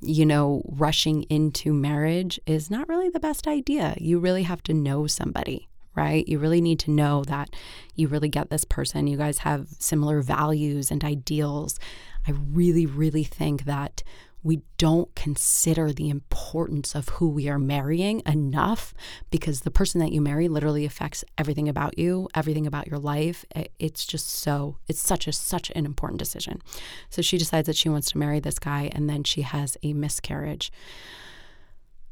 you 0.02 0.26
know, 0.26 0.62
rushing 0.66 1.24
into 1.24 1.72
marriage 1.72 2.38
is 2.46 2.70
not 2.70 2.90
really 2.90 3.08
the 3.08 3.22
best 3.22 3.48
idea. 3.48 3.96
You 3.98 4.20
really 4.20 4.44
have 4.44 4.62
to 4.64 4.74
know 4.74 5.08
somebody 5.08 5.70
right? 5.94 6.26
You 6.26 6.40
really 6.40 6.62
need 6.62 6.80
to 6.80 6.90
know 6.90 7.26
that 7.26 7.54
you 7.96 8.08
really 8.08 8.30
get 8.30 8.50
this 8.50 8.64
person. 8.64 9.08
You 9.08 9.18
guys 9.18 9.40
have 9.40 9.68
similar 9.78 10.22
values 10.22 10.90
and 10.90 11.04
ideals. 11.04 11.82
I 12.26 12.32
really, 12.32 12.86
really 12.86 13.26
think 13.26 13.66
that 13.66 14.02
we 14.44 14.64
don't 14.78 15.14
consider 15.16 15.92
the 15.92 16.10
importance 16.10 16.96
of 16.96 17.10
who 17.10 17.30
we 17.30 17.48
are 17.48 17.60
marrying 17.60 18.22
enough 18.26 18.94
because 19.30 19.62
the 19.62 19.72
person 19.72 20.00
that 20.00 20.12
you 20.12 20.20
marry 20.20 20.48
literally 20.48 20.84
affects 20.84 21.24
everything 21.38 21.70
about 21.70 21.98
you, 21.98 22.28
everything 22.34 22.66
about 22.66 22.88
your 22.88 22.98
life. 22.98 23.46
It's 23.78 24.06
just 24.06 24.30
so, 24.30 24.78
it's 24.88 25.00
such 25.00 25.28
a, 25.28 25.32
such 25.32 25.72
an 25.76 25.86
important 25.86 26.20
decision. 26.20 26.62
So 27.10 27.22
she 27.22 27.38
decides 27.38 27.68
that 27.68 27.76
she 27.76 27.90
wants 27.90 28.12
to 28.12 28.18
marry 28.18 28.40
this 28.40 28.58
guy 28.58 28.90
and 28.94 29.10
then 29.10 29.24
she 29.24 29.44
has 29.44 29.78
a 29.84 29.94
miscarriage. 29.94 30.72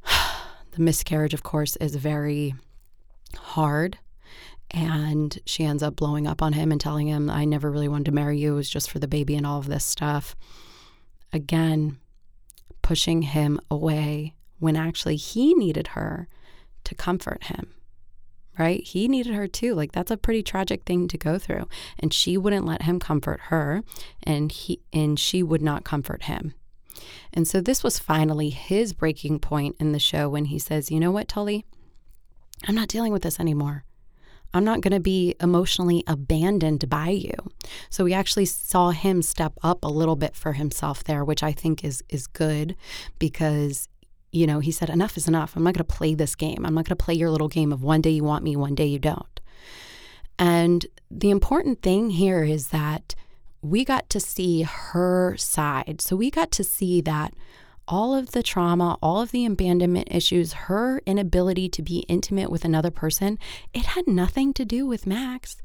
the 0.72 0.82
miscarriage, 0.82 1.34
of 1.34 1.42
course, 1.42 1.76
is 1.78 1.96
very 1.96 2.54
hard. 3.36 3.98
And 4.72 5.36
she 5.48 5.64
ends 5.64 5.82
up 5.82 5.96
blowing 5.96 6.28
up 6.28 6.44
on 6.44 6.54
him 6.54 6.72
and 6.72 6.80
telling 6.80 7.08
him, 7.08 7.28
I 7.28 7.44
never 7.46 7.72
really 7.72 7.88
wanted 7.88 8.06
to 8.06 8.12
marry 8.12 8.38
you. 8.38 8.54
It 8.54 8.58
was 8.58 8.70
just 8.70 8.92
for 8.92 9.00
the 9.00 9.08
baby 9.08 9.36
and 9.36 9.48
all 9.48 9.58
of 9.58 9.66
this 9.66 9.84
stuff. 9.84 10.36
Again, 11.34 11.98
pushing 12.82 13.24
him 13.24 13.60
away 13.70 14.36
when 14.60 14.76
actually 14.76 15.16
he 15.16 15.54
needed 15.54 15.90
her 15.90 16.28
to 16.84 16.96
comfort 16.96 17.46
him. 17.46 17.74
Right? 18.58 18.84
He 18.84 19.08
needed 19.08 19.34
her 19.36 19.48
too. 19.48 19.74
Like 19.74 19.94
that's 19.94 20.12
a 20.12 20.18
pretty 20.18 20.44
tragic 20.44 20.84
thing 20.84 21.08
to 21.08 21.18
go 21.18 21.38
through. 21.38 21.70
And 21.98 22.14
she 22.14 22.38
wouldn't 22.38 22.66
let 22.66 22.82
him 22.82 23.00
comfort 23.00 23.40
her 23.44 23.84
and 24.24 24.52
he 24.52 24.82
and 24.92 25.18
she 25.18 25.42
would 25.42 25.62
not 25.62 25.86
comfort 25.86 26.24
him. 26.24 26.54
And 27.32 27.48
so 27.48 27.62
this 27.62 27.84
was 27.84 28.00
finally 28.00 28.50
his 28.50 28.92
breaking 28.92 29.40
point 29.40 29.78
in 29.80 29.94
the 29.94 30.00
show 30.00 30.28
when 30.28 30.46
he 30.46 30.60
says, 30.60 30.92
"You 30.92 31.00
know 31.00 31.12
what, 31.12 31.30
Tully? 31.30 31.66
I'm 32.68 32.76
not 32.76 32.90
dealing 32.90 33.14
with 33.14 33.22
this 33.22 33.40
anymore. 33.40 33.86
I'm 34.54 34.64
not 34.64 34.82
going 34.82 34.94
to 34.94 35.00
be 35.00 35.36
emotionally 35.40 36.04
abandoned 36.08 36.90
by 36.90 37.10
you. 37.10 37.34
So 37.90 38.04
we 38.04 38.14
actually 38.14 38.46
saw 38.46 38.90
him 38.92 39.22
step 39.22 39.54
up 39.64 39.84
a 39.84 39.88
little 39.88 40.16
bit 40.16 40.36
for 40.36 40.54
himself 40.54 41.04
there, 41.04 41.24
which 41.24 41.44
I 41.44 41.52
think 41.52 41.84
is 41.84 42.04
is 42.10 42.28
good 42.28 42.76
because 43.20 43.88
you 44.32 44.46
know, 44.46 44.60
he 44.60 44.72
said 44.72 44.90
enough 44.90 45.18
is 45.18 45.28
enough. 45.28 45.56
I'm 45.56 45.64
not 45.64 45.74
going 45.74 45.86
to 45.86 45.96
play 45.96 46.14
this 46.14 46.36
game. 46.36 46.64
I'm 46.64 46.76
not 46.76 46.86
going 46.86 46.96
to 46.96 47.04
play 47.04 47.16
your 47.16 47.32
little 47.32 47.48
game 47.48 47.72
of 47.72 47.82
one 47.82 48.02
day 48.02 48.12
you 48.12 48.24
want 48.24 48.44
me, 48.44 48.56
one 48.56 48.76
day 48.76 48.86
you 48.86 49.00
don't. 49.00 49.40
And 50.38 50.86
the 51.10 51.32
important 51.32 51.82
thing 51.82 52.12
here 52.12 52.44
is 52.44 52.68
that 52.68 53.16
we 53.62 53.84
got 53.84 54.10
to 54.12 54.20
see 54.20 54.62
her 54.62 55.36
side. 55.38 56.00
So 56.00 56.16
we 56.16 56.30
got 56.30 56.52
to 56.52 56.64
see 56.64 57.02
that 57.02 57.34
all 57.90 58.14
of 58.14 58.32
the 58.32 58.44
trauma, 58.44 58.98
all 59.02 59.20
of 59.20 59.32
the 59.32 59.46
abandonment 59.46 60.08
issues, 60.12 60.54
her 60.54 61.02
inability 61.08 61.68
to 61.68 61.82
be 61.82 62.06
intimate 62.08 62.52
with 62.52 62.64
another 62.64 62.92
person, 62.92 63.40
it 63.74 63.88
had 63.88 64.08
nothing 64.08 64.54
to 64.54 64.64
do 64.64 64.86
with 64.86 65.08
Max. 65.08 65.58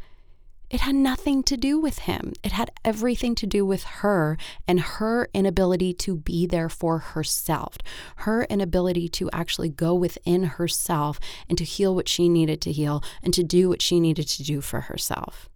It 0.70 0.80
had 0.80 0.94
nothing 0.94 1.42
to 1.44 1.56
do 1.58 1.78
with 1.78 2.00
him. 2.00 2.32
It 2.42 2.52
had 2.52 2.70
everything 2.84 3.34
to 3.36 3.46
do 3.46 3.66
with 3.66 3.84
her 3.84 4.38
and 4.66 4.80
her 4.80 5.28
inability 5.34 5.92
to 5.94 6.16
be 6.16 6.46
there 6.46 6.70
for 6.70 6.98
herself, 6.98 7.76
her 8.16 8.44
inability 8.44 9.08
to 9.10 9.30
actually 9.32 9.68
go 9.68 9.94
within 9.94 10.44
herself 10.44 11.20
and 11.48 11.58
to 11.58 11.64
heal 11.64 11.94
what 11.94 12.08
she 12.08 12.30
needed 12.30 12.62
to 12.62 12.72
heal 12.72 13.04
and 13.22 13.34
to 13.34 13.44
do 13.44 13.68
what 13.68 13.82
she 13.82 14.00
needed 14.00 14.26
to 14.28 14.42
do 14.42 14.62
for 14.62 14.80
herself. 14.80 15.50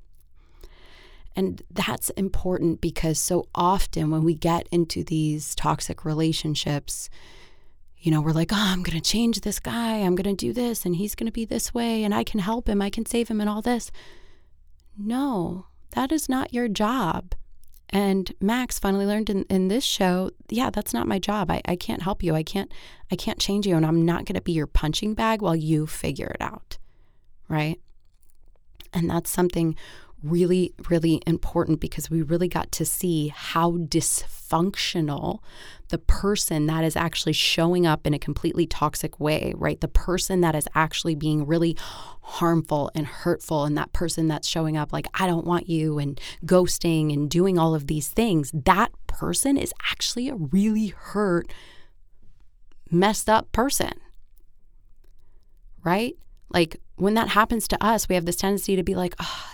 And 1.38 1.62
that's 1.70 2.10
important 2.10 2.80
because 2.80 3.16
so 3.16 3.46
often 3.54 4.10
when 4.10 4.24
we 4.24 4.34
get 4.34 4.66
into 4.72 5.04
these 5.04 5.54
toxic 5.54 6.04
relationships, 6.04 7.08
you 7.96 8.10
know, 8.10 8.20
we're 8.20 8.32
like, 8.32 8.52
oh, 8.52 8.56
I'm 8.58 8.82
going 8.82 9.00
to 9.00 9.10
change 9.10 9.42
this 9.42 9.60
guy. 9.60 9.98
I'm 9.98 10.16
going 10.16 10.36
to 10.36 10.46
do 10.46 10.52
this 10.52 10.84
and 10.84 10.96
he's 10.96 11.14
going 11.14 11.28
to 11.28 11.32
be 11.32 11.44
this 11.44 11.72
way 11.72 12.02
and 12.02 12.12
I 12.12 12.24
can 12.24 12.40
help 12.40 12.68
him. 12.68 12.82
I 12.82 12.90
can 12.90 13.06
save 13.06 13.28
him 13.28 13.40
and 13.40 13.48
all 13.48 13.62
this. 13.62 13.92
No, 14.98 15.66
that 15.92 16.10
is 16.10 16.28
not 16.28 16.52
your 16.52 16.66
job. 16.66 17.36
And 17.88 18.34
Max 18.40 18.80
finally 18.80 19.06
learned 19.06 19.30
in, 19.30 19.44
in 19.44 19.68
this 19.68 19.84
show, 19.84 20.32
yeah, 20.48 20.70
that's 20.70 20.92
not 20.92 21.06
my 21.06 21.20
job. 21.20 21.52
I, 21.52 21.62
I 21.66 21.76
can't 21.76 22.02
help 22.02 22.24
you. 22.24 22.34
I 22.34 22.42
can't 22.42 22.72
I 23.12 23.14
can't 23.14 23.38
change 23.38 23.64
you 23.64 23.76
and 23.76 23.86
I'm 23.86 24.04
not 24.04 24.24
gonna 24.24 24.40
be 24.40 24.52
your 24.52 24.66
punching 24.66 25.14
bag 25.14 25.40
while 25.40 25.54
you 25.54 25.86
figure 25.86 26.32
it 26.34 26.40
out. 26.40 26.78
Right? 27.48 27.80
And 28.92 29.08
that's 29.08 29.30
something 29.30 29.76
really, 30.22 30.72
really 30.88 31.22
important 31.26 31.80
because 31.80 32.10
we 32.10 32.22
really 32.22 32.48
got 32.48 32.72
to 32.72 32.84
see 32.84 33.28
how 33.28 33.72
dysfunctional 33.72 35.38
the 35.90 35.98
person 35.98 36.66
that 36.66 36.84
is 36.84 36.96
actually 36.96 37.32
showing 37.32 37.86
up 37.86 38.06
in 38.06 38.12
a 38.12 38.18
completely 38.18 38.66
toxic 38.66 39.18
way, 39.20 39.54
right? 39.56 39.80
The 39.80 39.88
person 39.88 40.40
that 40.42 40.54
is 40.54 40.68
actually 40.74 41.14
being 41.14 41.46
really 41.46 41.76
harmful 42.20 42.90
and 42.94 43.06
hurtful, 43.06 43.64
and 43.64 43.78
that 43.78 43.92
person 43.92 44.28
that's 44.28 44.46
showing 44.48 44.76
up 44.76 44.92
like, 44.92 45.06
I 45.14 45.26
don't 45.26 45.46
want 45.46 45.68
you, 45.68 45.98
and 45.98 46.20
ghosting 46.44 47.12
and 47.12 47.30
doing 47.30 47.58
all 47.58 47.74
of 47.74 47.86
these 47.86 48.08
things, 48.08 48.50
that 48.52 48.90
person 49.06 49.56
is 49.56 49.72
actually 49.90 50.28
a 50.28 50.34
really 50.34 50.88
hurt, 50.88 51.50
messed 52.90 53.30
up 53.30 53.50
person, 53.52 53.92
right? 55.84 56.16
Like 56.50 56.80
when 56.96 57.14
that 57.14 57.28
happens 57.28 57.68
to 57.68 57.84
us, 57.84 58.08
we 58.08 58.14
have 58.14 58.24
this 58.24 58.36
tendency 58.36 58.76
to 58.76 58.82
be 58.82 58.94
like, 58.94 59.14
oh, 59.20 59.44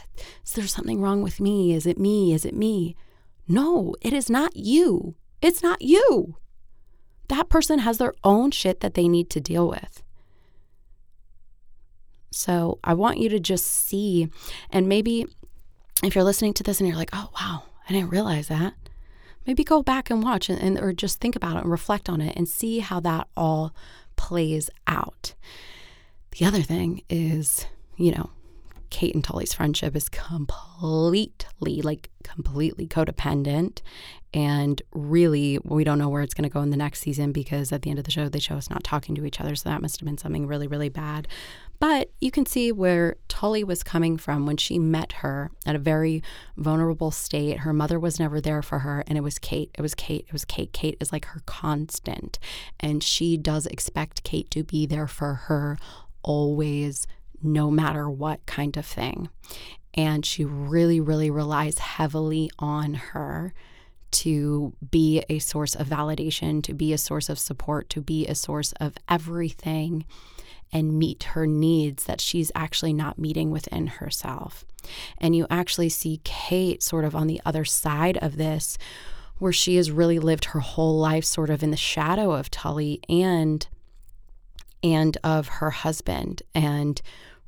is 0.45 0.53
there 0.53 0.67
something 0.67 1.01
wrong 1.01 1.23
with 1.23 1.41
me? 1.41 1.73
Is 1.73 1.87
it 1.87 1.99
me? 1.99 2.33
Is 2.33 2.45
it 2.45 2.55
me? 2.55 2.97
No, 3.47 3.95
it 4.01 4.13
is 4.13 4.31
not 4.31 4.57
you. 4.57 5.15
It's 5.43 5.63
not 5.63 5.83
you. 5.83 6.37
That 7.29 7.49
person 7.49 7.81
has 7.81 7.99
their 7.99 8.15
own 8.23 8.51
shit 8.51 8.81
that 8.81 8.95
they 8.95 9.09
need 9.09 9.31
to 9.31 9.41
deal 9.41 9.69
with. 9.69 10.03
So 12.31 12.79
I 12.83 12.95
want 12.95 13.19
you 13.19 13.29
to 13.29 13.39
just 13.39 13.67
see, 13.67 14.29
and 14.71 14.89
maybe 14.89 15.27
if 16.03 16.15
you're 16.15 16.25
listening 16.25 16.53
to 16.55 16.63
this 16.63 16.81
and 16.81 16.89
you're 16.89 16.97
like, 16.97 17.11
oh, 17.13 17.31
wow, 17.41 17.65
I 17.89 17.93
didn't 17.93 18.11
realize 18.11 18.49
that. 18.49 18.75
Maybe 19.47 19.63
go 19.63 19.83
back 19.83 20.11
and 20.11 20.23
watch 20.23 20.49
and, 20.49 20.61
and 20.61 20.79
or 20.79 20.93
just 20.93 21.21
think 21.21 21.37
about 21.37 21.57
it 21.57 21.63
and 21.63 21.71
reflect 21.71 22.09
on 22.09 22.21
it 22.21 22.35
and 22.37 22.49
see 22.49 22.79
how 22.79 22.99
that 23.01 23.29
all 23.37 23.75
plays 24.17 24.71
out. 24.87 25.35
The 26.39 26.47
other 26.47 26.63
thing 26.63 27.03
is, 27.09 27.67
you 27.97 28.11
know, 28.13 28.31
Kate 28.91 29.15
and 29.15 29.25
Tully's 29.25 29.55
friendship 29.55 29.95
is 29.97 30.09
completely, 30.09 31.83
like 31.83 32.11
completely 32.23 32.87
codependent. 32.87 33.83
And 34.33 34.83
really, 34.93 35.59
we 35.63 35.85
don't 35.85 35.99
know 35.99 36.09
where 36.09 36.23
it's 36.23 36.35
going 36.35 36.49
to 36.49 36.53
go 36.53 36.61
in 36.61 36.71
the 36.71 36.77
next 36.77 37.01
season 37.01 37.31
because 37.31 37.71
at 37.71 37.83
the 37.83 37.91
end 37.91 38.01
of 38.01 38.05
the 38.05 38.11
show, 38.11 38.29
they 38.29 38.41
show 38.41 38.57
us 38.57 38.69
not 38.69 38.83
talking 38.83 39.15
to 39.15 39.25
each 39.25 39.41
other. 39.41 39.55
So 39.55 39.69
that 39.69 39.81
must 39.81 40.01
have 40.01 40.07
been 40.07 40.19
something 40.19 40.49
really, 40.49 40.67
really 40.67 40.89
bad. 40.89 41.29
But 41.79 42.11
you 42.21 42.31
can 42.31 42.47
see 42.47 42.73
where 42.73 43.17
Tully 43.29 43.63
was 43.63 43.83
coming 43.83 44.17
from 44.17 44.47
when 44.47 44.57
she 44.57 44.79
met 44.79 45.13
her 45.13 45.51
at 45.67 45.77
a 45.77 45.79
very 45.79 46.23
vulnerable 46.57 47.11
state. 47.11 47.59
Her 47.59 47.73
mother 47.73 47.99
was 47.99 48.19
never 48.19 48.41
there 48.41 48.63
for 48.63 48.81
her, 48.81 49.05
and 49.07 49.19
it 49.19 49.23
was 49.23 49.39
Kate. 49.39 49.71
It 49.77 49.83
was 49.83 49.95
Kate. 49.95 50.25
It 50.27 50.33
was 50.33 50.45
Kate. 50.45 50.73
Kate 50.73 50.97
is 51.01 51.13
like 51.13 51.27
her 51.27 51.43
constant. 51.47 52.39
And 52.81 53.03
she 53.03 53.37
does 53.37 53.67
expect 53.67 54.25
Kate 54.25 54.51
to 54.53 54.65
be 54.65 54.87
there 54.87 55.07
for 55.07 55.35
her 55.35 55.79
always 56.25 57.07
no 57.43 57.71
matter 57.71 58.11
what 58.11 58.45
kind 58.47 58.77
of 58.77 58.85
thing. 58.85 59.29
And 59.93 60.27
she 60.27 60.45
really, 60.45 60.99
really 60.99 61.31
relies 61.31 61.79
heavily 61.79 62.51
on 62.59 62.95
her 62.95 63.55
to 64.11 64.73
be 64.91 65.25
a 65.29 65.39
source 65.39 65.75
of 65.75 65.89
validation, 65.89 66.63
to 66.65 66.75
be 66.75 66.93
a 66.93 66.99
source 66.99 67.29
of 67.29 67.39
support, 67.39 67.89
to 67.91 68.01
be 68.01 68.27
a 68.27 68.35
source 68.35 68.73
of 68.81 68.95
everything 69.09 70.05
and 70.73 70.99
meet 70.99 71.23
her 71.23 71.47
needs 71.47 72.05
that 72.05 72.21
she's 72.21 72.51
actually 72.55 72.93
not 72.93 73.19
meeting 73.19 73.51
within 73.51 73.87
herself. 73.87 74.65
And 75.19 75.37
you 75.37 75.47
actually 75.51 75.89
see 75.89 76.21
Kate 76.25 76.83
sort 76.83 77.05
of 77.05 77.15
on 77.15 77.27
the 77.27 77.41
other 77.45 77.65
side 77.65 78.17
of 78.19 78.37
this, 78.37 78.77
where 79.39 79.53
she 79.53 79.77
has 79.77 79.91
really 79.91 80.19
lived 80.19 80.47
her 80.47 80.61
whole 80.61 80.99
life 80.99 81.25
sort 81.25 81.51
of 81.51 81.63
in 81.63 81.71
the 81.71 81.77
shadow 81.77 82.33
of 82.33 82.51
Tully 82.51 83.01
and 83.09 83.67
and 84.85 85.17
of 85.25 85.49
her 85.49 85.71
husband 85.71 86.43
and 86.55 87.01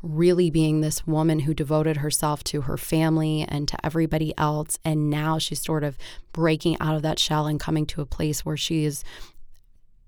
really 0.03 0.51
being 0.51 0.81
this 0.81 1.07
woman 1.07 1.41
who 1.41 1.53
devoted 1.53 1.99
herself 1.99 2.43
to 2.45 2.63
her 2.63 2.77
family 2.77 3.45
and 3.47 3.69
to 3.69 3.87
everybody 3.87 4.33
else. 4.39 4.79
And 4.85 5.11
now 5.11 5.39
she's 5.39 5.63
sort 5.63 5.85
of 5.85 5.99
breaking 6.33 6.79
out 6.81 6.97
of 6.97 7.03
that 7.03 7.19
shell 7.19 7.47
and 7.47 7.61
coming 7.61 7.87
to 7.87 8.01
a 8.01 8.07
place 8.07 8.45
where 8.45 8.57
she 8.57 8.85
is 8.85 9.05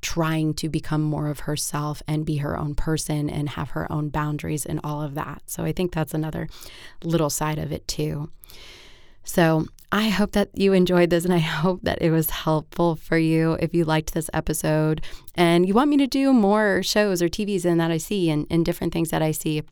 trying 0.00 0.54
to 0.54 0.68
become 0.68 1.02
more 1.02 1.28
of 1.28 1.40
herself 1.40 2.02
and 2.06 2.24
be 2.24 2.36
her 2.36 2.56
own 2.56 2.74
person 2.74 3.28
and 3.28 3.50
have 3.50 3.70
her 3.70 3.90
own 3.92 4.08
boundaries 4.08 4.64
and 4.64 4.80
all 4.82 5.02
of 5.02 5.14
that. 5.14 5.42
So 5.46 5.64
I 5.64 5.72
think 5.72 5.92
that's 5.92 6.14
another 6.14 6.48
little 7.02 7.30
side 7.30 7.58
of 7.58 7.72
it 7.72 7.86
too. 7.88 8.30
So 9.24 9.66
I 9.90 10.11
hope 10.11 10.33
that 10.33 10.51
you 10.53 10.74
enjoyed 10.74 11.09
this 11.09 11.24
and 11.24 11.33
I 11.33 11.38
hope 11.38 11.81
that 11.85 12.03
it 12.03 12.11
was 12.11 12.29
helpful 12.29 12.96
for 12.96 13.16
you 13.16 13.55
if 13.61 13.74
you 13.74 13.85
liked 13.85 14.12
this 14.12 14.29
episode 14.35 15.01
and 15.35 15.66
you 15.66 15.72
want 15.72 15.88
me 15.88 15.96
to 15.96 16.07
do 16.07 16.33
more 16.35 16.83
shows 16.83 17.22
or 17.22 17.29
TVs 17.29 17.64
and 17.64 17.81
that 17.81 17.90
I 17.90 17.96
see 17.96 18.29
and, 18.29 18.46
and 18.51 18.66
different 18.66 18.92
things 18.92 19.09
that 19.11 19.22
I 19.22 19.31
see. 19.31 19.62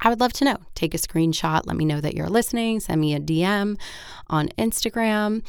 I 0.00 0.08
would 0.08 0.20
love 0.20 0.32
to 0.34 0.44
know. 0.44 0.56
Take 0.74 0.94
a 0.94 0.98
screenshot, 0.98 1.66
let 1.66 1.76
me 1.76 1.84
know 1.84 2.00
that 2.00 2.14
you're 2.14 2.28
listening, 2.28 2.80
send 2.80 3.00
me 3.00 3.14
a 3.14 3.20
DM 3.20 3.78
on 4.28 4.48
Instagram. 4.58 5.42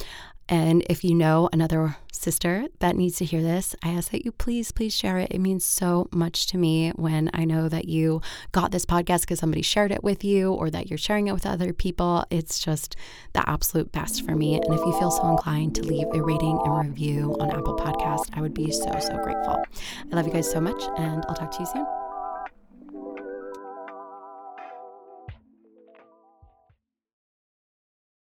And 0.50 0.86
if 0.90 1.04
you 1.04 1.14
know 1.14 1.50
another 1.52 1.98
sister 2.12 2.68
that 2.80 2.96
needs 2.96 3.18
to 3.18 3.26
hear 3.26 3.42
this, 3.42 3.76
I 3.84 3.90
ask 3.90 4.12
that 4.12 4.26
you 4.26 4.32
please, 4.32 4.72
please 4.72 4.94
share 4.94 5.18
it. 5.18 5.32
It 5.32 5.40
means 5.40 5.66
so 5.66 6.08
much 6.12 6.48
to 6.48 6.58
me 6.58 6.92
when 6.96 7.30
I 7.34 7.46
know 7.46 7.70
that 7.70 7.86
you 7.86 8.22
got 8.52 8.72
this 8.72 8.86
podcast 8.86 9.22
because 9.22 9.40
somebody 9.40 9.62
shared 9.62 9.92
it 9.92 10.04
with 10.04 10.24
you 10.24 10.54
or 10.54 10.70
that 10.70 10.90
you're 10.90 10.98
sharing 10.98 11.28
it 11.28 11.34
with 11.34 11.46
other 11.46 11.74
people. 11.74 12.26
It's 12.30 12.60
just 12.60 12.96
the 13.34 13.48
absolute 13.50 13.92
best 13.92 14.26
for 14.26 14.36
me. 14.36 14.56
And 14.56 14.74
if 14.74 14.80
you 14.80 14.98
feel 15.00 15.12
so 15.12 15.30
inclined 15.30 15.76
to 15.76 15.84
leave 15.84 16.08
a 16.14 16.22
rating 16.22 16.60
and 16.64 16.88
review 16.88 17.36
on 17.40 17.52
Apple 17.52 17.78
Podcast, 17.78 18.30
I 18.34 18.42
would 18.42 18.54
be 18.54 18.72
so, 18.72 18.92
so 19.00 19.18
grateful. 19.24 19.64
I 20.12 20.16
love 20.16 20.28
you 20.28 20.34
guys 20.34 20.50
so 20.50 20.62
much, 20.62 20.82
and 20.98 21.24
I'll 21.28 21.36
talk 21.36 21.52
to 21.52 21.60
you 21.60 21.66
soon. 21.66 21.97